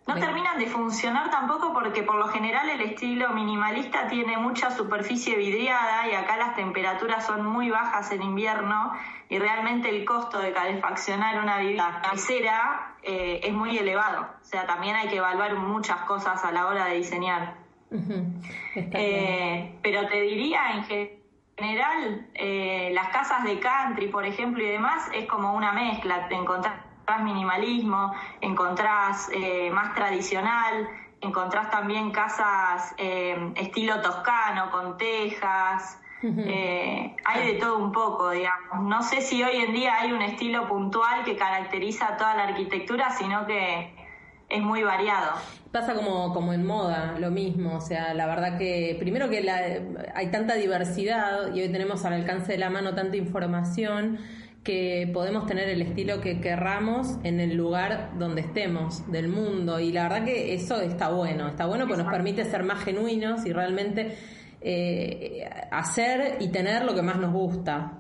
no 0.06 0.14
terminan 0.14 0.58
de 0.58 0.66
funcionar 0.66 1.30
tampoco 1.30 1.72
porque 1.72 2.04
por 2.04 2.14
lo 2.14 2.28
general 2.28 2.68
el 2.70 2.80
estilo 2.80 3.30
minimalista 3.30 4.06
tiene 4.06 4.36
mucha 4.36 4.70
superficie 4.70 5.36
vidriada 5.36 6.08
y 6.08 6.14
acá 6.14 6.36
las 6.36 6.54
temperaturas 6.54 7.26
son 7.26 7.44
muy 7.44 7.70
bajas 7.70 8.12
en 8.12 8.22
invierno 8.22 8.92
y 9.28 9.38
realmente 9.40 9.88
el 9.88 10.04
costo 10.04 10.38
de 10.38 10.52
calefaccionar 10.52 11.42
una 11.42 11.58
vivienda 11.58 12.00
casera 12.08 12.94
eh, 13.02 13.40
es 13.42 13.52
muy 13.52 13.76
elevado. 13.76 14.28
O 14.40 14.44
sea, 14.44 14.64
también 14.64 14.94
hay 14.94 15.08
que 15.08 15.16
evaluar 15.16 15.56
muchas 15.56 15.98
cosas 16.02 16.44
a 16.44 16.52
la 16.52 16.66
hora 16.66 16.86
de 16.86 16.96
diseñar. 16.96 17.54
Eh, 18.76 19.78
pero 19.82 20.06
te 20.06 20.20
diría 20.20 20.72
en 20.72 20.84
general, 20.84 22.28
eh, 22.34 22.90
las 22.92 23.08
casas 23.08 23.42
de 23.44 23.58
country, 23.58 24.08
por 24.08 24.26
ejemplo, 24.26 24.62
y 24.62 24.68
demás, 24.68 25.08
es 25.14 25.26
como 25.26 25.54
una 25.54 25.72
mezcla. 25.72 26.28
Te 26.28 26.34
encontrás 26.34 26.74
minimalismo, 27.22 28.12
encontrás 28.40 29.28
eh, 29.32 29.70
más 29.70 29.94
tradicional, 29.94 30.88
encontrás 31.20 31.70
también 31.70 32.10
casas 32.10 32.94
eh, 32.98 33.52
estilo 33.56 34.00
toscano, 34.00 34.70
con 34.70 34.96
tejas, 34.98 35.98
eh, 36.22 37.14
hay 37.24 37.46
de 37.46 37.58
todo 37.60 37.78
un 37.78 37.92
poco, 37.92 38.30
digamos. 38.30 38.82
No 38.82 39.02
sé 39.02 39.20
si 39.20 39.42
hoy 39.42 39.56
en 39.56 39.72
día 39.72 40.00
hay 40.00 40.12
un 40.12 40.22
estilo 40.22 40.66
puntual 40.66 41.24
que 41.24 41.36
caracteriza 41.36 42.16
toda 42.16 42.34
la 42.34 42.44
arquitectura, 42.44 43.10
sino 43.10 43.46
que 43.46 43.94
es 44.48 44.62
muy 44.62 44.82
variado. 44.82 45.32
Pasa 45.70 45.94
como, 45.94 46.32
como 46.32 46.52
en 46.52 46.66
moda, 46.66 47.16
lo 47.18 47.30
mismo, 47.30 47.76
o 47.76 47.80
sea, 47.80 48.14
la 48.14 48.26
verdad 48.26 48.58
que 48.58 48.96
primero 48.98 49.28
que 49.28 49.48
hay 50.14 50.30
tanta 50.30 50.54
diversidad 50.54 51.54
y 51.54 51.60
hoy 51.60 51.70
tenemos 51.70 52.04
al 52.04 52.14
alcance 52.14 52.52
de 52.52 52.58
la 52.58 52.70
mano 52.70 52.94
tanta 52.94 53.16
información 53.16 54.18
que 54.66 55.08
podemos 55.14 55.46
tener 55.46 55.68
el 55.68 55.80
estilo 55.80 56.20
que 56.20 56.40
querramos 56.40 57.18
en 57.22 57.38
el 57.38 57.54
lugar 57.54 58.18
donde 58.18 58.40
estemos 58.40 59.08
del 59.12 59.28
mundo 59.28 59.78
y 59.78 59.92
la 59.92 60.02
verdad 60.02 60.24
que 60.24 60.54
eso 60.54 60.80
está 60.80 61.08
bueno, 61.10 61.46
está 61.46 61.66
bueno 61.66 61.86
porque 61.86 62.02
nos 62.02 62.12
permite 62.12 62.44
ser 62.44 62.64
más 62.64 62.82
genuinos 62.82 63.46
y 63.46 63.52
realmente 63.52 64.18
eh, 64.60 65.48
hacer 65.70 66.38
y 66.40 66.50
tener 66.50 66.84
lo 66.84 66.96
que 66.96 67.02
más 67.02 67.16
nos 67.16 67.32
gusta. 67.32 67.92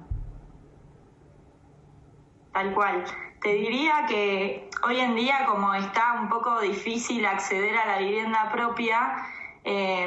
Tal 2.52 2.74
cual. 2.74 3.04
Te 3.40 3.52
diría 3.52 4.04
que 4.08 4.68
hoy 4.84 4.98
en 4.98 5.14
día 5.14 5.46
como 5.46 5.72
está 5.72 6.20
un 6.20 6.28
poco 6.28 6.60
difícil 6.62 7.24
acceder 7.26 7.76
a 7.76 7.86
la 7.86 7.98
vivienda 8.00 8.50
propia, 8.50 9.14
eh, 9.62 10.04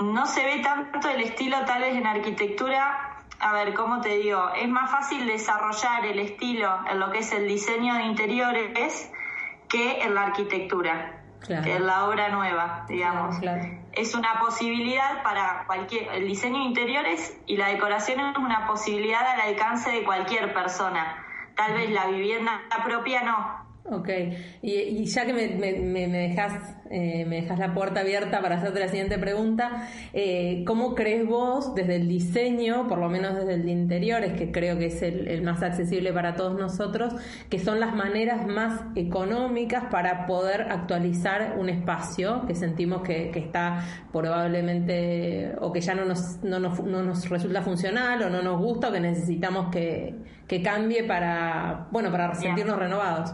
no 0.00 0.26
se 0.26 0.44
ve 0.44 0.60
tanto 0.60 1.08
el 1.08 1.20
estilo 1.20 1.64
tal 1.64 1.82
vez 1.82 1.94
en 1.94 2.06
arquitectura 2.08 3.15
a 3.40 3.52
ver, 3.52 3.74
¿cómo 3.74 4.00
te 4.00 4.16
digo? 4.16 4.50
Es 4.54 4.68
más 4.68 4.90
fácil 4.90 5.26
desarrollar 5.26 6.06
el 6.06 6.18
estilo 6.18 6.78
en 6.90 7.00
lo 7.00 7.10
que 7.10 7.18
es 7.18 7.32
el 7.32 7.46
diseño 7.46 7.94
de 7.94 8.04
interiores 8.04 9.10
que 9.68 10.02
en 10.02 10.14
la 10.14 10.22
arquitectura, 10.22 11.22
que 11.46 11.76
en 11.76 11.86
la 11.86 12.06
obra 12.06 12.28
nueva, 12.30 12.84
digamos. 12.88 13.36
Es 13.92 14.14
una 14.14 14.40
posibilidad 14.40 15.22
para 15.22 15.64
cualquier, 15.66 16.08
el 16.14 16.26
diseño 16.26 16.58
de 16.58 16.64
interiores 16.64 17.36
y 17.46 17.56
la 17.56 17.68
decoración 17.68 18.20
es 18.20 18.36
una 18.36 18.66
posibilidad 18.66 19.26
al 19.26 19.40
alcance 19.40 19.90
de 19.90 20.04
cualquier 20.04 20.52
persona. 20.52 21.24
Tal 21.54 21.74
vez 21.74 21.90
la 21.90 22.06
vivienda 22.06 22.60
propia 22.84 23.22
no, 23.22 23.65
Ok, 23.88 24.08
y, 24.62 25.04
ya 25.04 25.24
que 25.26 25.32
me, 25.32 25.46
me, 25.48 26.08
dejas, 26.08 26.76
eh, 26.90 27.24
me 27.24 27.42
dejas 27.42 27.56
la 27.56 27.72
puerta 27.72 28.00
abierta 28.00 28.40
para 28.40 28.56
hacerte 28.56 28.80
la 28.80 28.88
siguiente 28.88 29.16
pregunta, 29.16 29.88
eh, 30.12 30.64
¿cómo 30.66 30.96
crees 30.96 31.24
vos 31.24 31.72
desde 31.76 31.94
el 31.96 32.08
diseño, 32.08 32.88
por 32.88 32.98
lo 32.98 33.08
menos 33.08 33.36
desde 33.36 33.54
el 33.54 33.64
de 33.64 33.70
interiores, 33.70 34.32
que 34.32 34.50
creo 34.50 34.76
que 34.76 34.86
es 34.86 35.02
el, 35.02 35.40
más 35.42 35.62
accesible 35.62 36.12
para 36.12 36.34
todos 36.34 36.58
nosotros, 36.58 37.14
que 37.48 37.60
son 37.60 37.78
las 37.78 37.94
maneras 37.94 38.44
más 38.48 38.82
económicas 38.96 39.84
para 39.88 40.26
poder 40.26 40.62
actualizar 40.62 41.54
un 41.56 41.68
espacio 41.68 42.44
que 42.48 42.56
sentimos 42.56 43.02
que, 43.02 43.30
está 43.36 43.84
probablemente 44.12 45.52
o 45.60 45.70
que 45.70 45.80
ya 45.80 45.94
no 45.94 46.04
nos, 46.04 46.42
no, 46.42 46.58
nos, 46.58 46.82
no 46.82 47.02
nos 47.02 47.28
resulta 47.28 47.62
funcional 47.62 48.20
o 48.22 48.30
no 48.30 48.42
nos 48.42 48.58
gusta 48.58 48.88
o 48.88 48.92
que 48.92 48.98
necesitamos 48.98 49.70
que, 49.70 50.14
que 50.48 50.60
cambie 50.60 51.04
para, 51.04 51.86
bueno, 51.92 52.10
para 52.10 52.34
sentirnos 52.34 52.78
renovados? 52.78 53.32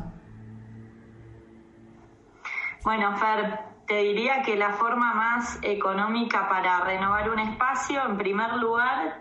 Bueno, 2.85 3.17
Fer, 3.17 3.61
te 3.87 3.95
diría 4.03 4.43
que 4.43 4.57
la 4.57 4.73
forma 4.73 5.15
más 5.15 5.59
económica 5.63 6.49
para 6.49 6.81
renovar 6.81 7.31
un 7.31 7.39
espacio, 7.39 8.05
en 8.05 8.17
primer 8.17 8.55
lugar, 8.55 9.21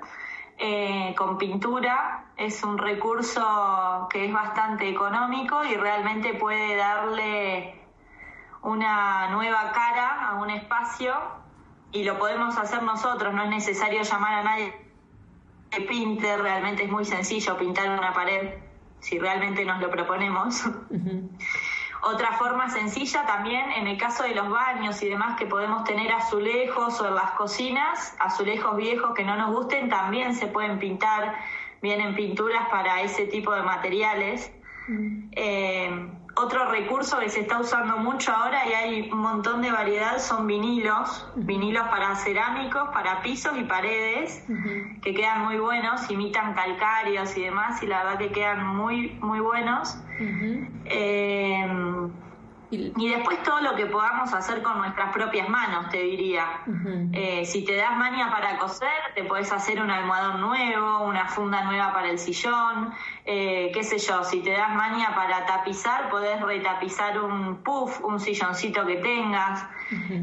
eh, 0.57 1.13
con 1.15 1.37
pintura, 1.37 2.25
es 2.37 2.63
un 2.63 2.79
recurso 2.79 4.07
que 4.09 4.25
es 4.25 4.33
bastante 4.33 4.89
económico 4.89 5.63
y 5.63 5.75
realmente 5.75 6.33
puede 6.33 6.75
darle 6.75 7.79
una 8.63 9.29
nueva 9.29 9.71
cara 9.71 10.27
a 10.29 10.41
un 10.41 10.49
espacio 10.49 11.13
y 11.91 12.03
lo 12.03 12.17
podemos 12.17 12.57
hacer 12.57 12.81
nosotros, 12.81 13.31
no 13.31 13.43
es 13.43 13.49
necesario 13.49 14.01
llamar 14.01 14.33
a 14.33 14.43
nadie 14.43 14.73
que 15.69 15.81
pinte, 15.81 16.35
realmente 16.35 16.85
es 16.85 16.89
muy 16.89 17.05
sencillo 17.05 17.57
pintar 17.57 17.89
una 17.89 18.11
pared 18.11 18.55
si 18.99 19.19
realmente 19.19 19.65
nos 19.65 19.79
lo 19.79 19.91
proponemos. 19.91 20.63
Otra 22.03 22.33
forma 22.33 22.69
sencilla 22.69 23.25
también, 23.25 23.71
en 23.71 23.87
el 23.87 23.97
caso 23.97 24.23
de 24.23 24.33
los 24.33 24.49
baños 24.49 25.01
y 25.03 25.09
demás, 25.09 25.37
que 25.37 25.45
podemos 25.45 25.83
tener 25.83 26.11
azulejos 26.11 26.99
o 26.99 27.07
en 27.07 27.15
las 27.15 27.31
cocinas, 27.31 28.15
azulejos 28.19 28.75
viejos 28.75 29.13
que 29.13 29.23
no 29.23 29.35
nos 29.35 29.51
gusten, 29.51 29.89
también 29.89 30.33
se 30.33 30.47
pueden 30.47 30.79
pintar, 30.79 31.35
vienen 31.81 32.15
pinturas 32.15 32.67
para 32.69 33.01
ese 33.01 33.27
tipo 33.27 33.53
de 33.53 33.61
materiales. 33.61 34.51
Mm. 34.87 35.29
Eh, 35.33 36.11
otro 36.35 36.71
recurso 36.71 37.19
que 37.19 37.29
se 37.29 37.41
está 37.41 37.59
usando 37.59 37.97
mucho 37.97 38.31
ahora 38.31 38.67
y 38.67 38.73
hay 38.73 39.11
un 39.11 39.19
montón 39.19 39.61
de 39.61 39.71
variedad 39.71 40.17
son 40.17 40.47
vinilos, 40.47 41.27
vinilos 41.35 41.87
para 41.89 42.15
cerámicos, 42.15 42.89
para 42.89 43.21
pisos 43.21 43.57
y 43.57 43.63
paredes, 43.63 44.43
que 45.01 45.13
quedan 45.13 45.41
muy 45.43 45.57
buenos, 45.57 46.09
imitan 46.09 46.53
calcáreos 46.53 47.35
y 47.37 47.43
demás, 47.43 47.83
y 47.83 47.87
la 47.87 48.03
verdad 48.03 48.19
que 48.19 48.31
quedan 48.31 48.65
muy, 48.65 49.09
muy 49.21 49.39
buenos. 49.39 49.97
Y 52.71 53.09
después 53.09 53.43
todo 53.43 53.59
lo 53.59 53.75
que 53.75 53.85
podamos 53.85 54.33
hacer 54.33 54.61
con 54.63 54.77
nuestras 54.77 55.11
propias 55.11 55.49
manos, 55.49 55.89
te 55.89 56.01
diría. 56.03 56.45
Eh, 57.11 57.43
si 57.45 57.65
te 57.65 57.75
das 57.75 57.97
mania 57.97 58.29
para 58.31 58.57
coser, 58.59 58.87
te 59.13 59.25
puedes 59.25 59.51
hacer 59.51 59.81
un 59.81 59.91
almohadón 59.91 60.39
nuevo, 60.39 61.03
una 61.03 61.27
funda 61.27 61.63
nueva 61.63 61.91
para 61.91 62.09
el 62.09 62.17
sillón, 62.17 62.93
eh, 63.25 63.71
qué 63.73 63.83
sé 63.83 63.97
yo. 63.97 64.23
Si 64.23 64.39
te 64.39 64.51
das 64.51 64.73
mania 64.73 65.13
para 65.13 65.45
tapizar, 65.45 66.09
podés 66.09 66.39
retapizar 66.39 67.19
un 67.19 67.57
puff, 67.57 68.01
un 68.05 68.21
silloncito 68.21 68.85
que 68.85 68.95
tengas. 68.95 69.65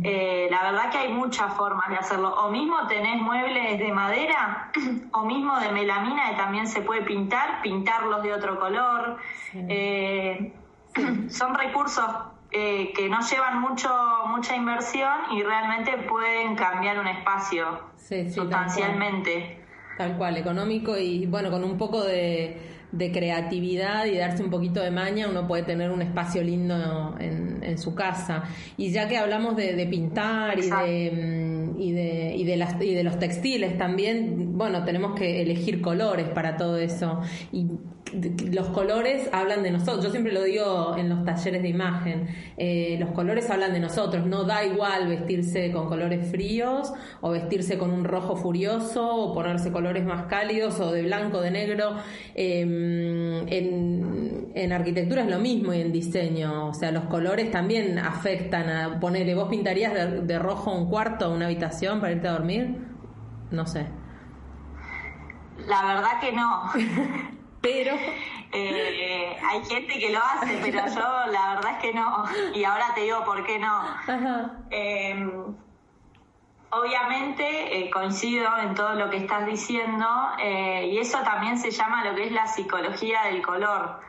Eh, 0.03 0.49
la 0.51 0.63
verdad 0.63 0.91
que 0.91 0.99
hay 0.99 1.13
muchas 1.13 1.53
formas 1.55 1.89
de 1.91 1.97
hacerlo. 1.97 2.35
O 2.35 2.51
mismo 2.51 2.87
tenés 2.87 3.21
muebles 3.21 3.79
de 3.79 3.93
madera, 3.93 4.71
o 5.13 5.25
mismo 5.25 5.59
de 5.61 5.73
melamina 5.73 6.31
que 6.31 6.37
también 6.37 6.67
se 6.67 6.81
puede 6.81 7.03
pintar, 7.03 7.61
pintarlos 7.63 8.23
de 8.23 8.33
otro 8.33 8.59
color. 8.59 9.19
Son 11.29 11.55
recursos 11.55 12.07
eh, 12.51 12.93
que 12.97 13.11
no 13.11 13.21
llevan 13.21 13.61
mucho 13.61 13.91
mucha 14.29 14.57
inversión 14.57 15.13
y 15.33 15.43
realmente 15.43 15.99
pueden 16.09 16.57
cambiar 16.57 16.99
un 16.99 17.07
espacio 17.07 17.81
sustancialmente. 17.99 19.61
Tal 19.99 20.17
cual. 20.17 20.37
económico 20.37 20.97
y 20.97 21.27
bueno, 21.27 21.51
con 21.51 21.65
un 21.65 21.77
poco 21.77 22.03
de, 22.05 22.78
creatividad 23.13 24.07
y 24.07 24.17
darse 24.17 24.43
un 24.43 24.51
poquito 24.51 24.81
de 24.81 24.91
maña, 24.91 25.29
uno 25.29 25.47
puede 25.47 25.63
tener 25.63 25.91
un 25.91 26.03
espacio 26.03 26.43
lindo 26.43 27.17
en, 27.21 27.63
en 27.63 27.79
su 27.79 27.95
casa. 27.95 28.45
Y 28.77 28.91
ya 28.91 29.09
que 29.09 29.19
hablamos 29.19 29.57
de, 29.57 29.87
pintar 29.87 30.59
y 30.59 30.71
de, 30.71 31.75
y 31.79 31.93
de, 31.93 32.35
y, 32.37 32.45
de 32.45 32.57
las, 32.57 32.81
y 32.83 32.95
de 32.95 33.05
los 33.05 33.19
textiles 33.19 33.77
también, 33.77 34.48
bueno, 34.59 34.85
tenemos 34.85 35.15
que 35.15 35.41
elegir 35.41 35.81
colores 35.81 36.29
para 36.31 36.57
todo 36.57 36.77
eso. 36.79 37.21
Y 37.53 37.67
los 38.51 38.69
colores 38.69 39.29
hablan 39.33 39.63
de 39.63 39.71
nosotros. 39.71 40.05
Yo 40.05 40.11
siempre 40.11 40.33
lo 40.33 40.43
digo 40.43 40.97
en 40.97 41.09
los 41.09 41.25
talleres 41.25 41.63
de 41.63 41.69
imagen. 41.69 42.27
Eh, 42.57 42.97
los 42.99 43.11
colores 43.11 43.49
hablan 43.51 43.73
de 43.73 43.79
nosotros. 43.79 44.27
No 44.27 44.43
da 44.43 44.65
igual 44.65 45.07
vestirse 45.07 45.71
con 45.71 45.87
colores 45.87 46.29
fríos 46.29 46.93
o 47.21 47.31
vestirse 47.31 47.79
con 47.79 47.93
un 47.93 48.05
rojo 48.05 48.35
furioso 48.35 49.07
o 49.09 49.33
ponerse 49.33 49.71
colores 49.71 50.05
más 50.05 50.27
cálidos 50.27 50.81
o 50.81 50.91
de 50.91 51.03
blanco, 51.03 51.41
de 51.41 51.51
negro. 51.53 51.95
Em, 52.35 53.47
en, 53.49 54.73
arquitectura 54.73 55.23
es 55.23 55.31
lo 55.31 55.39
mismo 55.39 55.73
y 55.73 55.81
en 55.81 55.93
diseño. 55.93 56.69
O 56.69 56.75
sea, 56.75 56.91
los 56.91 57.05
colores 57.05 57.53
también 57.53 57.97
afectan 57.99 58.69
a 58.69 58.99
ponerle. 58.99 59.37
¿Vos 59.37 59.49
pintarías 59.49 59.95
de, 59.95 60.21
de 60.23 60.39
rojo 60.41 60.73
un 60.73 60.89
cuarto, 60.89 61.33
una 61.33 61.47
habitación 61.47 62.01
para 62.01 62.13
irte 62.13 62.27
a 62.27 62.33
dormir? 62.33 62.77
No 63.51 63.65
sé. 63.67 63.87
La 65.67 65.83
verdad 65.83 66.21
que 66.21 66.33
no. 66.33 66.71
pero 67.61 67.97
eh, 68.53 69.37
hay 69.43 69.65
gente 69.65 69.99
que 69.99 70.11
lo 70.11 70.21
hace, 70.21 70.59
pero 70.63 70.87
yo 70.87 71.33
la 71.33 71.55
verdad 71.55 71.73
es 71.73 71.79
que 71.79 71.93
no. 71.93 72.25
Y 72.55 72.65
ahora 72.65 72.95
te 72.95 73.03
digo 73.03 73.25
por 73.25 73.45
qué 73.45 73.59
no. 73.59 73.83
Em, 74.71 75.57
obviamente 76.71 77.79
eh, 77.79 77.91
coincido 77.91 78.59
en 78.59 78.75
todo 78.75 78.95
lo 78.95 79.11
que 79.11 79.19
estás 79.19 79.47
diciendo 79.47 80.07
eh, 80.39 80.89
y 80.93 80.99
eso 80.99 81.19
también 81.23 81.59
se 81.59 81.71
llama 81.71 82.05
lo 82.05 82.15
que 82.15 82.25
es 82.25 82.33
la 82.33 82.47
psicología 82.47 83.23
del 83.25 83.43
color. 83.43 84.01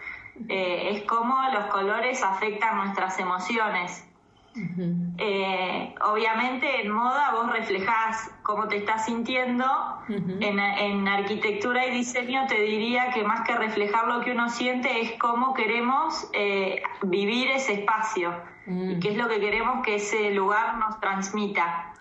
es 0.48 1.04
cómo 1.04 1.36
los 1.52 1.66
colores 1.66 2.24
afectan 2.24 2.78
nuestras 2.78 3.20
emociones. 3.20 4.09
Eh, 4.56 5.96
obviamente 6.02 6.82
en 6.82 6.92
moda 6.92 7.32
vos 7.34 7.52
reflejás 7.52 8.32
cómo 8.44 8.68
te 8.68 8.78
estás 8.78 9.06
sintiendo, 9.06 9.66
en, 10.10 11.08
arquitectura 11.08 11.86
y 11.86 11.92
diseño 11.92 12.48
te 12.48 12.62
diría 12.62 13.12
que 13.12 13.24
más 13.24 13.42
que 13.42 13.56
reflejar 13.56 14.08
lo 14.08 14.22
que 14.22 14.32
uno 14.32 14.50
siente 14.50 15.02
es 15.02 15.14
cómo 15.20 15.54
queremos 15.54 16.30
eh, 16.34 16.82
vivir 17.04 17.50
ese 17.52 17.74
espacio 17.74 18.34
y 18.66 18.72
mm. 18.72 19.00
qué 19.00 19.10
es 19.12 19.18
lo 19.18 19.28
que 19.28 19.40
queremos 19.40 19.84
que 19.86 19.96
ese 19.96 20.32
lugar 20.32 20.78
nos 20.78 21.00
transmita. 21.00 21.94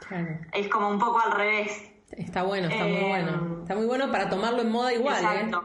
Es 0.52 0.68
como 0.68 0.88
un 0.88 0.98
poco 0.98 1.20
al 1.20 1.32
revés. 1.32 1.92
Está 2.10 2.42
bueno, 2.42 2.68
está 2.68 2.84
muy 2.84 3.08
bueno. 3.08 3.30
Eh, 3.30 3.60
está 3.62 3.74
muy 3.74 3.86
bueno 3.86 4.10
para 4.10 4.30
tomarlo 4.30 4.62
en 4.62 4.70
moda 4.70 4.92
igual. 4.92 5.16
Exacto. 5.16 5.64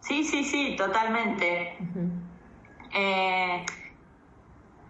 Sí, 0.00 0.24
sí, 0.24 0.44
sí, 0.44 0.74
totalmente. 0.76 1.76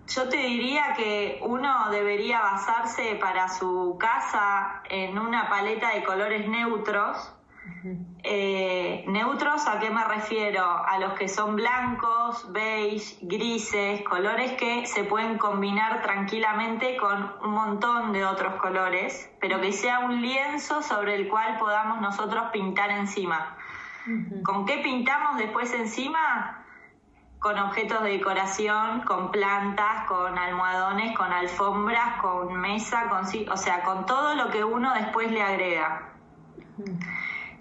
Yo 0.08 0.26
te 0.28 0.38
diría 0.38 0.94
que 0.96 1.38
uno 1.42 1.90
debería 1.90 2.40
basarse 2.40 3.16
para 3.16 3.48
su 3.48 3.98
casa 4.00 4.82
en 4.88 5.18
una 5.18 5.50
paleta 5.50 5.90
de 5.94 6.02
colores 6.02 6.48
neutros. 6.48 7.34
Eh, 8.22 9.04
neutros, 9.06 9.68
¿a 9.68 9.78
qué 9.78 9.90
me 9.90 10.02
refiero? 10.04 10.64
A 10.64 10.98
los 10.98 11.12
que 11.12 11.28
son 11.28 11.56
blancos, 11.56 12.50
beige, 12.52 13.18
grises, 13.20 14.02
colores 14.02 14.52
que 14.52 14.86
se 14.86 15.04
pueden 15.04 15.36
combinar 15.36 16.00
tranquilamente 16.00 16.96
con 16.96 17.30
un 17.44 17.50
montón 17.50 18.12
de 18.14 18.24
otros 18.24 18.54
colores, 18.54 19.30
pero 19.40 19.60
que 19.60 19.72
sea 19.72 20.00
un 20.00 20.22
lienzo 20.22 20.82
sobre 20.82 21.16
el 21.16 21.28
cual 21.28 21.58
podamos 21.58 22.00
nosotros 22.00 22.44
pintar 22.50 22.90
encima. 22.90 23.56
¿Con 24.42 24.64
qué 24.64 24.78
pintamos 24.78 25.36
después 25.36 25.72
encima? 25.74 26.64
Con 27.38 27.58
objetos 27.58 28.02
de 28.02 28.10
decoración, 28.10 29.02
con 29.02 29.30
plantas, 29.30 30.06
con 30.06 30.36
almohadones, 30.36 31.16
con 31.16 31.32
alfombras, 31.32 32.20
con 32.20 32.52
mesa, 32.54 33.08
con, 33.08 33.24
o 33.24 33.56
sea, 33.56 33.82
con 33.84 34.06
todo 34.06 34.34
lo 34.34 34.50
que 34.50 34.64
uno 34.64 34.92
después 34.94 35.30
le 35.30 35.42
agrega. 35.42 36.08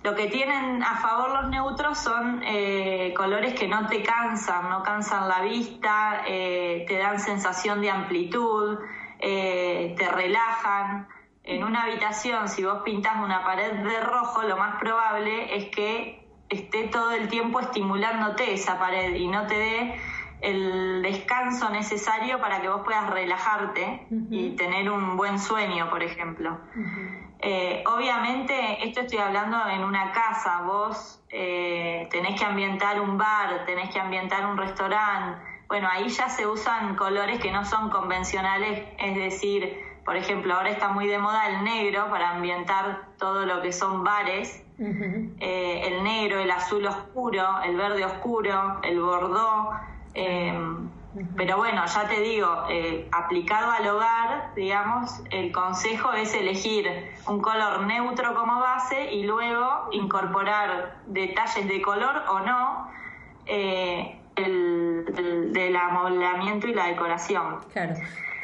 Lo 0.03 0.15
que 0.15 0.27
tienen 0.27 0.83
a 0.83 0.97
favor 0.97 1.31
los 1.31 1.49
neutros 1.49 1.97
son 1.97 2.41
eh, 2.43 3.13
colores 3.15 3.53
que 3.53 3.67
no 3.67 3.87
te 3.87 4.03
cansan, 4.03 4.69
no 4.69 4.81
cansan 4.83 5.27
la 5.27 5.41
vista, 5.41 6.23
eh, 6.25 6.85
te 6.87 6.97
dan 6.97 7.19
sensación 7.19 7.81
de 7.81 7.89
amplitud, 7.89 8.79
eh, 9.19 9.95
te 9.97 10.07
relajan. 10.07 11.07
En 11.43 11.63
una 11.63 11.83
habitación, 11.83 12.47
si 12.47 12.63
vos 12.63 12.81
pintas 12.83 13.17
una 13.23 13.43
pared 13.43 13.71
de 13.71 13.99
rojo, 14.01 14.43
lo 14.43 14.57
más 14.57 14.79
probable 14.79 15.55
es 15.55 15.69
que 15.69 16.26
esté 16.49 16.87
todo 16.87 17.11
el 17.11 17.27
tiempo 17.27 17.59
estimulándote 17.59 18.53
esa 18.53 18.79
pared 18.79 19.15
y 19.15 19.27
no 19.27 19.47
te 19.47 19.55
dé 19.55 19.95
el 20.41 21.01
descanso 21.01 21.69
necesario 21.69 22.39
para 22.39 22.61
que 22.61 22.69
vos 22.69 22.81
puedas 22.85 23.09
relajarte 23.09 24.05
y 24.29 24.51
tener 24.51 24.89
un 24.89 25.17
buen 25.17 25.39
sueño, 25.39 25.89
por 25.89 26.03
ejemplo. 26.03 26.59
Eh, 27.39 27.83
obviamente, 27.87 28.87
esto 28.87 29.01
estoy 29.01 29.19
hablando 29.19 29.57
en 29.67 29.83
una 29.83 30.11
casa, 30.11 30.61
vos 30.61 31.23
eh, 31.29 32.07
tenés 32.11 32.39
que 32.39 32.45
ambientar 32.45 32.99
un 32.99 33.17
bar, 33.17 33.65
tenés 33.65 33.89
que 33.89 33.99
ambientar 33.99 34.45
un 34.45 34.57
restaurante, 34.57 35.39
bueno, 35.67 35.87
ahí 35.91 36.07
ya 36.07 36.29
se 36.29 36.47
usan 36.47 36.95
colores 36.95 37.39
que 37.39 37.51
no 37.51 37.65
son 37.65 37.89
convencionales, 37.89 38.87
es 38.97 39.15
decir, 39.15 39.77
por 40.05 40.15
ejemplo, 40.15 40.55
ahora 40.55 40.69
está 40.69 40.89
muy 40.89 41.07
de 41.07 41.17
moda 41.17 41.47
el 41.49 41.63
negro 41.63 42.09
para 42.09 42.31
ambientar 42.31 43.09
todo 43.17 43.45
lo 43.45 43.61
que 43.61 43.73
son 43.73 44.03
bares, 44.03 44.63
eh, 44.79 45.81
el 45.87 46.03
negro, 46.03 46.39
el 46.39 46.51
azul 46.51 46.85
oscuro, 46.85 47.61
el 47.63 47.75
verde 47.75 48.05
oscuro, 48.05 48.79
el 48.83 48.99
bordó. 48.99 49.71
Eh, 50.13 50.53
pero 51.35 51.57
bueno, 51.57 51.83
ya 51.85 52.07
te 52.07 52.21
digo, 52.21 52.65
eh, 52.69 53.07
aplicado 53.11 53.71
al 53.71 53.87
hogar, 53.87 54.53
digamos, 54.55 55.23
el 55.31 55.51
consejo 55.51 56.13
es 56.13 56.33
elegir 56.35 56.87
un 57.27 57.41
color 57.41 57.87
neutro 57.87 58.35
como 58.35 58.59
base 58.59 59.13
y 59.13 59.23
luego 59.23 59.89
incorporar 59.91 60.97
detalles 61.07 61.67
de 61.67 61.81
color 61.81 62.21
o 62.29 62.39
no 62.41 62.91
el, 63.47 65.51
del 65.53 65.75
amoblamiento 65.75 66.67
y 66.67 66.75
la 66.75 66.85
decoración. 66.85 67.61
Claro. 67.73 67.95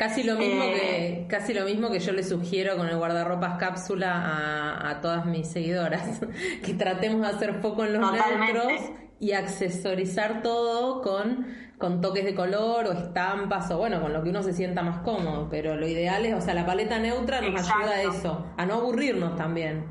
Casi 0.04 0.24
lo 0.24 0.36
mismo 0.36 0.66
que 0.66 1.08
eh, 1.08 1.26
casi 1.30 1.54
lo 1.54 1.64
mismo 1.64 1.90
que 1.90 2.00
yo 2.02 2.12
le 2.12 2.24
sugiero 2.24 2.76
con 2.76 2.90
el 2.90 2.98
guardarropas 2.98 3.58
cápsula 3.58 4.82
a, 4.90 5.00
todas 5.00 5.26
mis 5.26 5.48
seguidoras, 5.48 6.20
que 6.66 6.74
tratemos 6.74 7.22
de 7.22 7.28
hacer 7.28 7.62
foco 7.62 7.86
en 7.86 7.94
los 7.94 8.12
neutros 8.12 8.74
y 9.22 9.32
accesorizar 9.32 10.42
todo 10.42 11.02
con, 11.02 11.48
con 11.78 12.02
toques 12.02 12.26
de 12.26 12.36
color 12.36 12.88
o 12.88 12.92
estampas 12.92 13.72
o 13.72 13.78
bueno, 13.78 14.02
con 14.02 14.12
lo 14.12 14.22
que 14.24 14.30
uno 14.32 14.44
se 14.44 14.52
sienta 14.52 14.84
más 14.84 15.00
cómodo, 15.04 15.48
pero 15.50 15.78
lo 15.78 15.88
ideal 15.88 16.26
es, 16.26 16.34
o 16.34 16.42
sea, 16.42 16.54
la 16.54 16.66
paleta 16.66 17.00
neutra 17.00 17.40
nos 17.40 17.62
ayuda 17.72 17.92
a 17.92 18.02
eso, 18.02 18.46
a 18.58 18.66
no 18.66 18.74
aburrirnos 18.74 19.38
también. 19.38 19.86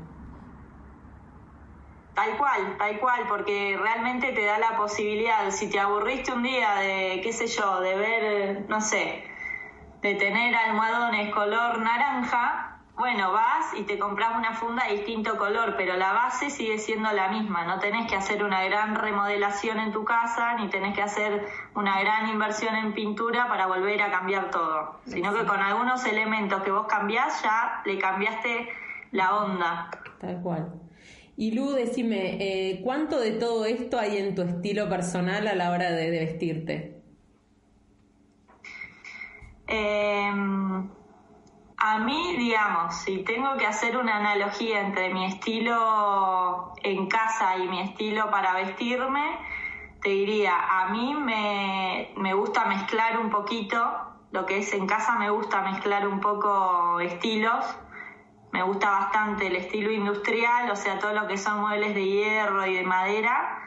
Tal 2.13 2.37
cual, 2.37 2.77
tal 2.77 2.99
cual, 2.99 3.21
porque 3.27 3.79
realmente 3.81 4.31
te 4.31 4.45
da 4.45 4.59
la 4.59 4.77
posibilidad, 4.77 5.49
si 5.49 5.71
te 5.71 5.79
aburriste 5.79 6.31
un 6.31 6.43
día 6.43 6.75
de, 6.75 7.19
qué 7.23 7.33
sé 7.33 7.47
yo, 7.47 7.79
de 7.79 7.95
ver, 7.95 8.65
no 8.69 8.79
sé, 8.79 9.32
de 10.03 10.15
tener 10.15 10.53
almohadones 10.53 11.33
color 11.33 11.79
naranja, 11.79 12.81
bueno, 12.95 13.31
vas 13.31 13.73
y 13.79 13.83
te 13.83 13.97
compras 13.97 14.35
una 14.37 14.53
funda 14.53 14.85
de 14.85 14.97
distinto 14.97 15.37
color, 15.37 15.75
pero 15.77 15.95
la 15.95 16.11
base 16.11 16.49
sigue 16.49 16.77
siendo 16.77 17.11
la 17.11 17.29
misma. 17.29 17.65
No 17.65 17.79
tenés 17.79 18.07
que 18.07 18.15
hacer 18.17 18.43
una 18.43 18.63
gran 18.65 18.95
remodelación 18.95 19.79
en 19.79 19.93
tu 19.93 20.03
casa, 20.03 20.55
ni 20.59 20.67
tenés 20.69 20.93
que 20.93 21.01
hacer 21.01 21.47
una 21.73 21.99
gran 22.01 22.29
inversión 22.29 22.75
en 22.75 22.93
pintura 22.93 23.47
para 23.47 23.65
volver 23.65 24.01
a 24.01 24.11
cambiar 24.11 24.51
todo. 24.51 24.99
Sino 25.05 25.33
que 25.33 25.45
con 25.45 25.59
algunos 25.59 26.05
elementos 26.05 26.61
que 26.63 26.71
vos 26.71 26.85
cambiás 26.87 27.41
ya 27.41 27.81
le 27.85 27.97
cambiaste 27.97 28.69
la 29.11 29.37
onda. 29.37 29.89
Tal 30.19 30.41
cual. 30.41 30.73
Y 31.37 31.51
Lu, 31.51 31.71
decime, 31.71 32.37
eh, 32.41 32.81
¿cuánto 32.83 33.19
de 33.19 33.31
todo 33.31 33.65
esto 33.65 33.97
hay 33.99 34.17
en 34.17 34.35
tu 34.35 34.43
estilo 34.43 34.87
personal 34.87 35.47
a 35.47 35.55
la 35.55 35.71
hora 35.71 35.91
de, 35.91 36.11
de 36.11 36.19
vestirte? 36.19 36.92
Eh, 39.67 40.31
a 41.85 41.99
mí, 41.99 42.37
digamos, 42.37 42.95
si 42.95 43.23
tengo 43.23 43.57
que 43.57 43.65
hacer 43.67 43.97
una 43.97 44.15
analogía 44.15 44.79
entre 44.79 45.13
mi 45.13 45.25
estilo 45.25 46.73
en 46.81 47.07
casa 47.07 47.57
y 47.57 47.67
mi 47.67 47.81
estilo 47.81 48.31
para 48.31 48.53
vestirme, 48.53 49.37
te 50.01 50.07
diría, 50.07 50.53
a 50.57 50.89
mí 50.89 51.13
me, 51.13 52.13
me 52.15 52.33
gusta 52.33 52.63
mezclar 52.65 53.19
un 53.19 53.29
poquito, 53.29 53.77
lo 54.31 54.45
que 54.45 54.59
es 54.59 54.73
en 54.73 54.87
casa 54.87 55.17
me 55.17 55.29
gusta 55.29 55.61
mezclar 55.61 56.07
un 56.07 56.21
poco 56.21 57.01
estilos, 57.01 57.65
me 58.53 58.63
gusta 58.63 58.89
bastante 58.89 59.47
el 59.47 59.57
estilo 59.57 59.91
industrial, 59.91 60.71
o 60.71 60.77
sea, 60.77 60.99
todo 60.99 61.13
lo 61.13 61.27
que 61.27 61.37
son 61.37 61.59
muebles 61.59 61.93
de 61.95 62.05
hierro 62.05 62.65
y 62.65 62.75
de 62.75 62.83
madera, 62.83 63.59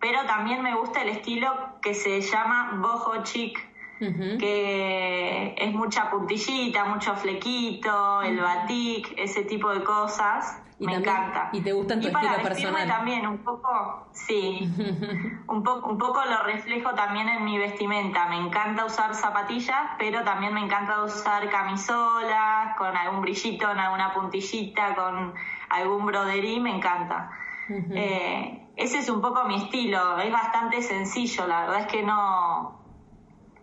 pero 0.00 0.24
también 0.24 0.62
me 0.62 0.74
gusta 0.74 1.02
el 1.02 1.10
estilo 1.10 1.54
que 1.82 1.92
se 1.92 2.22
llama 2.22 2.78
boho 2.80 3.22
chic, 3.24 3.67
que 3.98 5.54
es 5.58 5.74
mucha 5.74 6.10
puntillita, 6.10 6.84
mucho 6.84 7.14
flequito, 7.16 8.22
el 8.22 8.38
batik, 8.38 9.14
ese 9.16 9.44
tipo 9.44 9.70
de 9.70 9.82
cosas. 9.82 10.62
me 10.78 10.94
encanta. 10.94 11.50
¿Y 11.52 11.60
te 11.60 11.72
gustan 11.72 12.00
tu 12.00 12.06
y 12.06 12.10
estilo 12.10 12.42
personal? 12.42 12.86
también 12.86 13.26
un 13.26 13.38
poco, 13.38 14.06
sí, 14.12 14.70
un, 15.48 15.62
poco, 15.62 15.88
un 15.88 15.98
poco 15.98 16.24
lo 16.24 16.44
reflejo 16.44 16.94
también 16.94 17.28
en 17.28 17.44
mi 17.44 17.58
vestimenta. 17.58 18.28
Me 18.28 18.36
encanta 18.36 18.84
usar 18.84 19.14
zapatillas, 19.14 19.90
pero 19.98 20.22
también 20.22 20.54
me 20.54 20.60
encanta 20.60 21.02
usar 21.02 21.50
camisolas 21.50 22.76
con 22.76 22.96
algún 22.96 23.22
brillito, 23.22 23.70
en 23.70 23.78
alguna 23.78 24.12
puntillita, 24.12 24.94
con 24.94 25.34
algún 25.70 26.06
broderí, 26.06 26.60
me 26.60 26.76
encanta. 26.76 27.30
Eh, 27.68 28.66
ese 28.76 28.98
es 28.98 29.10
un 29.10 29.20
poco 29.20 29.44
mi 29.44 29.56
estilo, 29.56 30.18
es 30.20 30.32
bastante 30.32 30.80
sencillo, 30.82 31.46
la 31.46 31.62
verdad 31.62 31.80
es 31.80 31.86
que 31.88 32.02
no, 32.02 32.77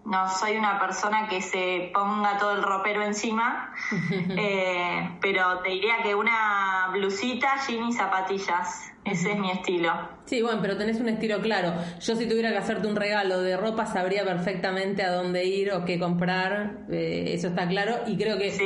no 0.06 0.30
soy 0.30 0.58
una 0.58 0.80
persona 0.80 1.28
que 1.28 1.41
se 1.41 1.89
ponga 1.94 2.38
todo 2.38 2.54
el 2.56 2.63
ropero 2.63 3.04
encima, 3.04 3.74
eh, 4.12 5.18
pero 5.20 5.60
te 5.60 5.70
diría 5.70 5.96
que 6.04 6.15
una 6.15 6.89
blusita, 6.94 7.56
jean 7.68 7.89
y 7.89 7.94
zapatillas. 7.94 8.91
Ese 9.04 9.34
es 9.34 9.38
mi 9.38 9.52
estilo. 9.52 9.91
Sí, 10.26 10.41
bueno, 10.41 10.60
pero 10.63 10.78
tenés 10.78 11.00
un 11.00 11.10
estilo 11.10 11.39
claro. 11.39 11.76
Yo 12.00 12.15
si 12.15 12.28
tuviera 12.28 12.50
que 12.50 12.58
hacerte 12.58 12.88
un 12.88 12.96
regalo 12.96 13.39
de 13.41 13.56
ropa 13.56 13.86
sabría 13.86 14.24
perfectamente 14.24 15.04
a 15.04 15.12
dónde 15.12 15.46
ir 15.46 15.72
o 15.74 15.86
qué 15.86 16.00
comprar, 16.00 16.86
eh, 16.89 17.34
eso 17.34 17.50
está 17.50 17.68
claro. 17.68 18.00
Y 18.08 18.18
creo 18.18 18.39
que 18.39 18.50
sí 18.50 18.65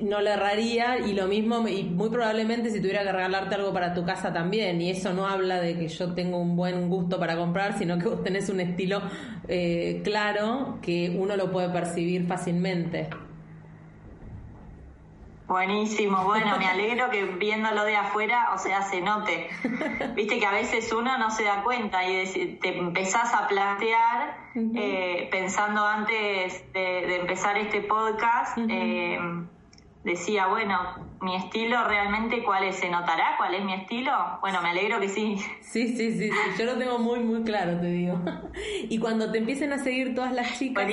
no 0.00 0.20
le 0.20 0.30
erraría 0.30 0.98
y 0.98 1.12
lo 1.14 1.26
mismo, 1.26 1.66
y 1.68 1.84
muy 1.84 2.10
probablemente 2.10 2.70
si 2.70 2.80
tuviera 2.80 3.02
que 3.02 3.12
regalarte 3.12 3.54
algo 3.54 3.72
para 3.72 3.94
tu 3.94 4.04
casa 4.04 4.32
también, 4.32 4.80
y 4.80 4.90
eso 4.90 5.12
no 5.12 5.26
habla 5.26 5.60
de 5.60 5.78
que 5.78 5.88
yo 5.88 6.14
tengo 6.14 6.38
un 6.38 6.56
buen 6.56 6.88
gusto 6.88 7.18
para 7.18 7.36
comprar, 7.36 7.78
sino 7.78 7.98
que 7.98 8.08
vos 8.08 8.22
tenés 8.22 8.48
un 8.48 8.60
estilo 8.60 9.02
eh, 9.48 10.00
claro 10.04 10.78
que 10.80 11.16
uno 11.18 11.36
lo 11.36 11.50
puede 11.50 11.68
percibir 11.70 12.26
fácilmente. 12.26 13.10
Buenísimo, 15.50 16.22
bueno, 16.22 16.56
me 16.58 16.66
alegro 16.68 17.10
que 17.10 17.24
viéndolo 17.24 17.82
de 17.82 17.96
afuera, 17.96 18.50
o 18.54 18.58
sea, 18.58 18.82
se 18.82 19.00
note. 19.00 19.48
Viste 20.14 20.38
que 20.38 20.46
a 20.46 20.52
veces 20.52 20.92
uno 20.92 21.18
no 21.18 21.32
se 21.32 21.42
da 21.42 21.64
cuenta 21.64 22.08
y 22.08 22.58
te 22.62 22.78
empezás 22.78 23.34
a 23.34 23.48
plantear, 23.48 24.36
eh, 24.54 25.28
pensando 25.32 25.84
antes 25.84 26.72
de, 26.72 27.16
empezar 27.16 27.58
este 27.58 27.80
podcast, 27.80 28.58
eh, 28.68 29.18
decía, 30.04 30.46
bueno, 30.46 30.78
mi 31.20 31.36
estilo 31.36 31.84
realmente 31.86 32.42
cuál 32.42 32.64
es, 32.64 32.76
¿se 32.76 32.88
notará 32.88 33.34
cuál 33.36 33.54
es 33.54 33.62
mi 33.62 33.74
estilo? 33.74 34.10
Bueno, 34.40 34.62
me 34.62 34.70
alegro 34.70 34.98
que 34.98 35.08
sí. 35.08 35.36
Sí, 35.60 35.88
sí, 35.88 36.12
sí, 36.12 36.30
sí. 36.30 36.36
yo 36.58 36.64
lo 36.64 36.78
tengo 36.78 36.98
muy, 36.98 37.20
muy 37.20 37.42
claro, 37.42 37.78
te 37.78 37.86
digo. 37.86 38.18
Y 38.88 38.98
cuando 38.98 39.30
te 39.30 39.38
empiecen 39.38 39.72
a 39.72 39.78
seguir 39.78 40.14
todas 40.14 40.32
las 40.32 40.58
chicas 40.58 40.90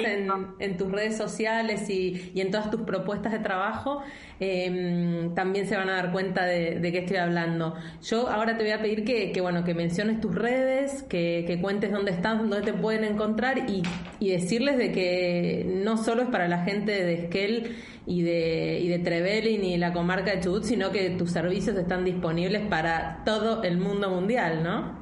en, 0.59 0.77
tus 0.77 0.91
redes 0.91 1.17
sociales 1.17 1.89
y, 1.89 2.31
en 2.35 2.51
todas 2.51 2.69
tus 2.69 2.81
propuestas 2.81 3.31
de 3.31 3.39
trabajo, 3.39 4.03
em, 4.39 5.33
también 5.33 5.67
se 5.67 5.77
van 5.77 5.89
a 5.89 5.93
dar 5.93 6.11
cuenta 6.11 6.45
de, 6.45 6.79
de, 6.79 6.91
qué 6.91 6.99
estoy 6.99 7.17
hablando. 7.17 7.75
Yo 8.03 8.29
ahora 8.29 8.57
te 8.57 8.63
voy 8.63 8.73
a 8.73 8.81
pedir 8.81 9.05
que, 9.05 9.31
que 9.31 9.41
bueno, 9.41 9.63
que 9.63 9.73
menciones 9.73 10.19
tus 10.19 10.35
redes, 10.35 11.03
que, 11.03 11.45
que, 11.47 11.59
cuentes 11.59 11.91
dónde 11.91 12.11
estás, 12.11 12.37
dónde 12.37 12.61
te 12.61 12.73
pueden 12.73 13.05
encontrar 13.05 13.69
y, 13.69 13.81
y 14.19 14.29
decirles 14.31 14.77
de 14.77 14.91
que 14.91 15.65
no 15.83 15.97
solo 15.97 16.23
es 16.23 16.29
para 16.29 16.47
la 16.47 16.63
gente 16.63 16.91
de 16.91 17.13
Esquel 17.13 17.77
y 18.07 18.21
de, 18.21 18.79
y 18.79 18.87
de 18.87 18.99
Trevelin 18.99 19.65
y 19.65 19.77
la 19.77 19.91
comarca 19.91 20.31
de 20.31 20.39
Chubut, 20.39 20.63
sino 20.63 20.91
que 20.91 21.09
tus 21.11 21.29
servicios 21.29 21.75
están 21.75 22.05
disponibles 22.05 22.65
para 22.67 23.21
todo 23.25 23.63
el 23.63 23.77
mundo 23.77 24.09
mundial, 24.09 24.63
¿no? 24.63 24.95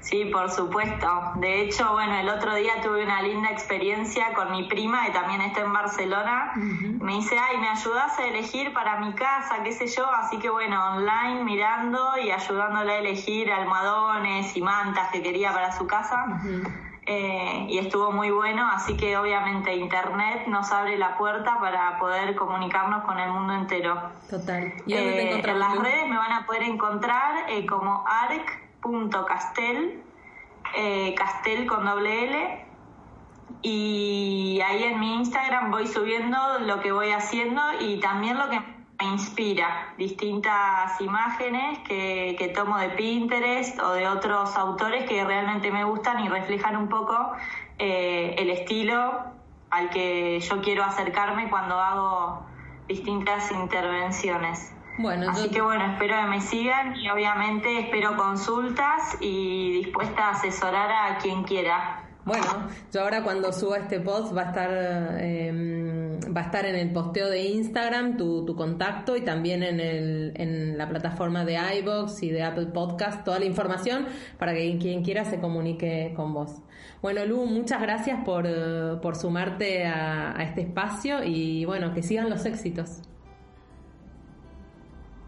Sí, 0.00 0.24
por 0.26 0.50
supuesto. 0.50 1.06
De 1.36 1.62
hecho, 1.62 1.92
bueno, 1.92 2.18
el 2.18 2.28
otro 2.28 2.56
día 2.56 2.72
tuve 2.82 3.04
una 3.04 3.22
linda 3.22 3.50
experiencia 3.50 4.34
con 4.34 4.50
mi 4.50 4.64
prima, 4.64 5.06
que 5.06 5.12
también 5.12 5.40
está 5.40 5.60
en 5.60 5.72
Barcelona. 5.72 6.52
Me 6.56 7.14
dice, 7.14 7.36
ay, 7.38 7.58
¿me 7.58 7.68
ayudas 7.68 8.18
a 8.18 8.26
elegir 8.26 8.72
para 8.74 8.98
mi 8.98 9.12
casa? 9.12 9.62
¿Qué 9.62 9.70
sé 9.70 9.86
yo? 9.86 10.04
Así 10.12 10.40
que 10.40 10.50
bueno, 10.50 10.96
online 10.96 11.44
mirando 11.44 12.18
y 12.18 12.32
ayudándole 12.32 12.92
a 12.92 12.98
elegir 12.98 13.52
almohadones 13.52 14.56
y 14.56 14.60
mantas 14.60 15.10
que 15.12 15.22
quería 15.22 15.52
para 15.52 15.70
su 15.70 15.86
casa. 15.86 16.40
Eh, 17.04 17.66
y 17.68 17.78
estuvo 17.78 18.12
muy 18.12 18.30
bueno, 18.30 18.64
así 18.72 18.96
que 18.96 19.16
obviamente 19.16 19.74
Internet 19.74 20.46
nos 20.46 20.70
abre 20.70 20.96
la 20.96 21.16
puerta 21.16 21.58
para 21.58 21.98
poder 21.98 22.36
comunicarnos 22.36 23.02
con 23.04 23.18
el 23.18 23.28
mundo 23.30 23.54
entero. 23.54 24.12
Total. 24.30 24.72
¿Y 24.86 24.94
eh, 24.94 25.40
en 25.40 25.58
las 25.58 25.78
redes 25.78 26.08
me 26.08 26.16
van 26.16 26.32
a 26.32 26.46
poder 26.46 26.62
encontrar 26.62 27.50
eh, 27.50 27.66
como 27.66 28.04
arc.castel, 28.06 30.00
castel 31.16 31.66
con 31.66 31.84
doble 31.84 32.24
L, 32.24 32.66
y 33.62 34.60
ahí 34.64 34.84
en 34.84 35.00
mi 35.00 35.16
Instagram 35.16 35.72
voy 35.72 35.88
subiendo 35.88 36.38
lo 36.60 36.80
que 36.80 36.92
voy 36.92 37.10
haciendo 37.10 37.60
y 37.80 37.98
también 38.00 38.38
lo 38.38 38.48
que 38.48 38.60
inspira 39.04 39.94
distintas 39.98 41.00
imágenes 41.00 41.78
que, 41.80 42.36
que, 42.38 42.48
tomo 42.48 42.78
de 42.78 42.90
Pinterest 42.90 43.78
o 43.80 43.92
de 43.92 44.06
otros 44.08 44.56
autores 44.56 45.04
que 45.08 45.24
realmente 45.24 45.70
me 45.70 45.84
gustan 45.84 46.24
y 46.24 46.28
reflejan 46.28 46.76
un 46.76 46.88
poco 46.88 47.32
eh, 47.78 48.34
el 48.38 48.50
estilo 48.50 49.24
al 49.70 49.90
que 49.90 50.38
yo 50.40 50.60
quiero 50.60 50.84
acercarme 50.84 51.48
cuando 51.48 51.78
hago 51.78 52.46
distintas 52.86 53.50
intervenciones. 53.50 54.72
Bueno, 54.98 55.30
Así 55.30 55.48
que 55.48 55.62
bueno, 55.62 55.84
espero 55.92 56.16
que 56.16 56.26
me 56.28 56.40
sigan 56.40 56.96
y 56.96 57.08
obviamente 57.08 57.78
espero 57.78 58.16
consultas 58.16 59.16
y 59.20 59.82
dispuesta 59.84 60.28
a 60.28 60.30
asesorar 60.32 60.90
a 60.92 61.18
quien 61.18 61.44
quiera. 61.44 62.02
Bueno, 62.24 62.44
yo 62.92 63.00
ahora 63.00 63.22
cuando 63.22 63.52
suba 63.52 63.78
este 63.78 63.98
post 64.00 64.36
va 64.36 64.42
a 64.42 64.44
estar 64.44 64.70
em, 65.20 66.01
va 66.34 66.42
a 66.42 66.44
estar 66.44 66.66
en 66.66 66.76
el 66.76 66.92
posteo 66.92 67.28
de 67.28 67.42
Instagram 67.42 68.16
tu, 68.16 68.44
tu 68.44 68.56
contacto 68.56 69.16
y 69.16 69.22
también 69.22 69.62
en, 69.62 69.80
el, 69.80 70.32
en 70.36 70.78
la 70.78 70.88
plataforma 70.88 71.44
de 71.44 71.58
iBox 71.78 72.22
y 72.22 72.30
de 72.30 72.42
Apple 72.42 72.66
Podcast 72.66 73.24
toda 73.24 73.38
la 73.38 73.44
información 73.44 74.06
para 74.38 74.54
que 74.54 74.78
quien 74.78 75.02
quiera 75.02 75.24
se 75.24 75.40
comunique 75.40 76.12
con 76.16 76.32
vos. 76.34 76.62
Bueno, 77.00 77.24
Lu, 77.24 77.46
muchas 77.46 77.82
gracias 77.82 78.24
por, 78.24 78.46
sumarte 79.16 79.86
a, 79.86 80.36
a 80.38 80.42
este 80.42 80.62
espacio 80.62 81.24
y 81.24 81.64
bueno, 81.64 81.92
que 81.94 82.02
sigan 82.02 82.30
los 82.30 82.44
éxitos. 82.46 83.02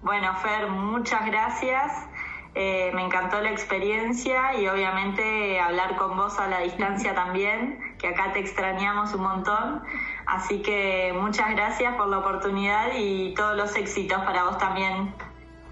Bueno, 0.03 0.35
Fer, 0.37 0.68
muchas 0.68 1.25
gracias. 1.27 2.09
Eh, 2.57 2.92
me 2.94 3.03
encantó 3.05 3.40
la 3.40 3.51
experiencia 3.51 4.55
y 4.55 4.68
obviamente 4.68 5.59
hablar 5.59 5.97
con 5.97 6.16
vos 6.16 6.38
a 6.38 6.47
la 6.47 6.61
distancia 6.61 7.12
también, 7.12 7.97
que 7.99 8.07
acá 8.07 8.33
te 8.33 8.38
extrañamos 8.38 9.12
un 9.12 9.23
montón. 9.23 9.83
Así 10.26 10.62
que 10.62 11.12
muchas 11.14 11.50
gracias 11.50 11.94
por 11.94 12.08
la 12.08 12.18
oportunidad 12.18 12.88
y 12.96 13.34
todos 13.34 13.56
los 13.56 13.76
éxitos 13.76 14.18
para 14.24 14.44
vos 14.44 14.58
también. 14.58 15.14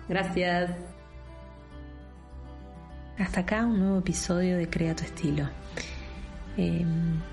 Gracias. 0.08 0.70
Hasta 3.18 3.40
acá 3.40 3.64
un 3.64 3.78
nuevo 3.78 3.98
episodio 3.98 4.56
de 4.56 4.68
Crea 4.68 4.96
tu 4.96 5.04
estilo. 5.04 5.48
Eh, 6.56 6.84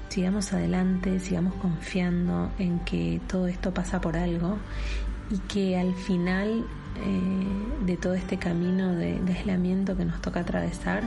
sigamos 0.08 0.53
adelante, 0.53 1.19
sigamos 1.19 1.55
confiando 1.55 2.51
en 2.58 2.79
que 2.79 3.19
todo 3.27 3.47
esto 3.47 3.73
pasa 3.73 3.99
por 3.99 4.15
algo 4.15 4.58
y 5.29 5.39
que 5.39 5.77
al 5.77 5.93
final 5.93 6.65
eh, 6.95 7.86
de 7.86 7.97
todo 7.97 8.13
este 8.13 8.38
camino 8.38 8.93
de, 8.93 9.21
aislamiento 9.27 9.95
que 9.95 10.05
nos 10.05 10.21
toca 10.21 10.41
atravesar, 10.41 11.03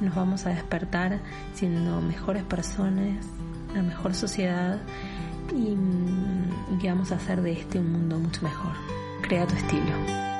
nos 0.00 0.14
vamos 0.14 0.46
a 0.46 0.50
despertar 0.50 1.20
siendo 1.54 2.00
mejores 2.00 2.42
personas, 2.42 3.26
la 3.74 3.82
mejor 3.82 4.14
sociedad 4.14 4.78
y, 5.52 5.76
y 6.74 6.78
que 6.78 6.88
vamos 6.88 7.12
a 7.12 7.16
hacer 7.16 7.42
de 7.42 7.52
este 7.52 7.78
un 7.78 7.92
mundo 7.92 8.18
mucho 8.18 8.42
mejor. 8.42 8.72
Crea 9.22 9.46
tu 9.46 9.54
estilo. 9.54 10.35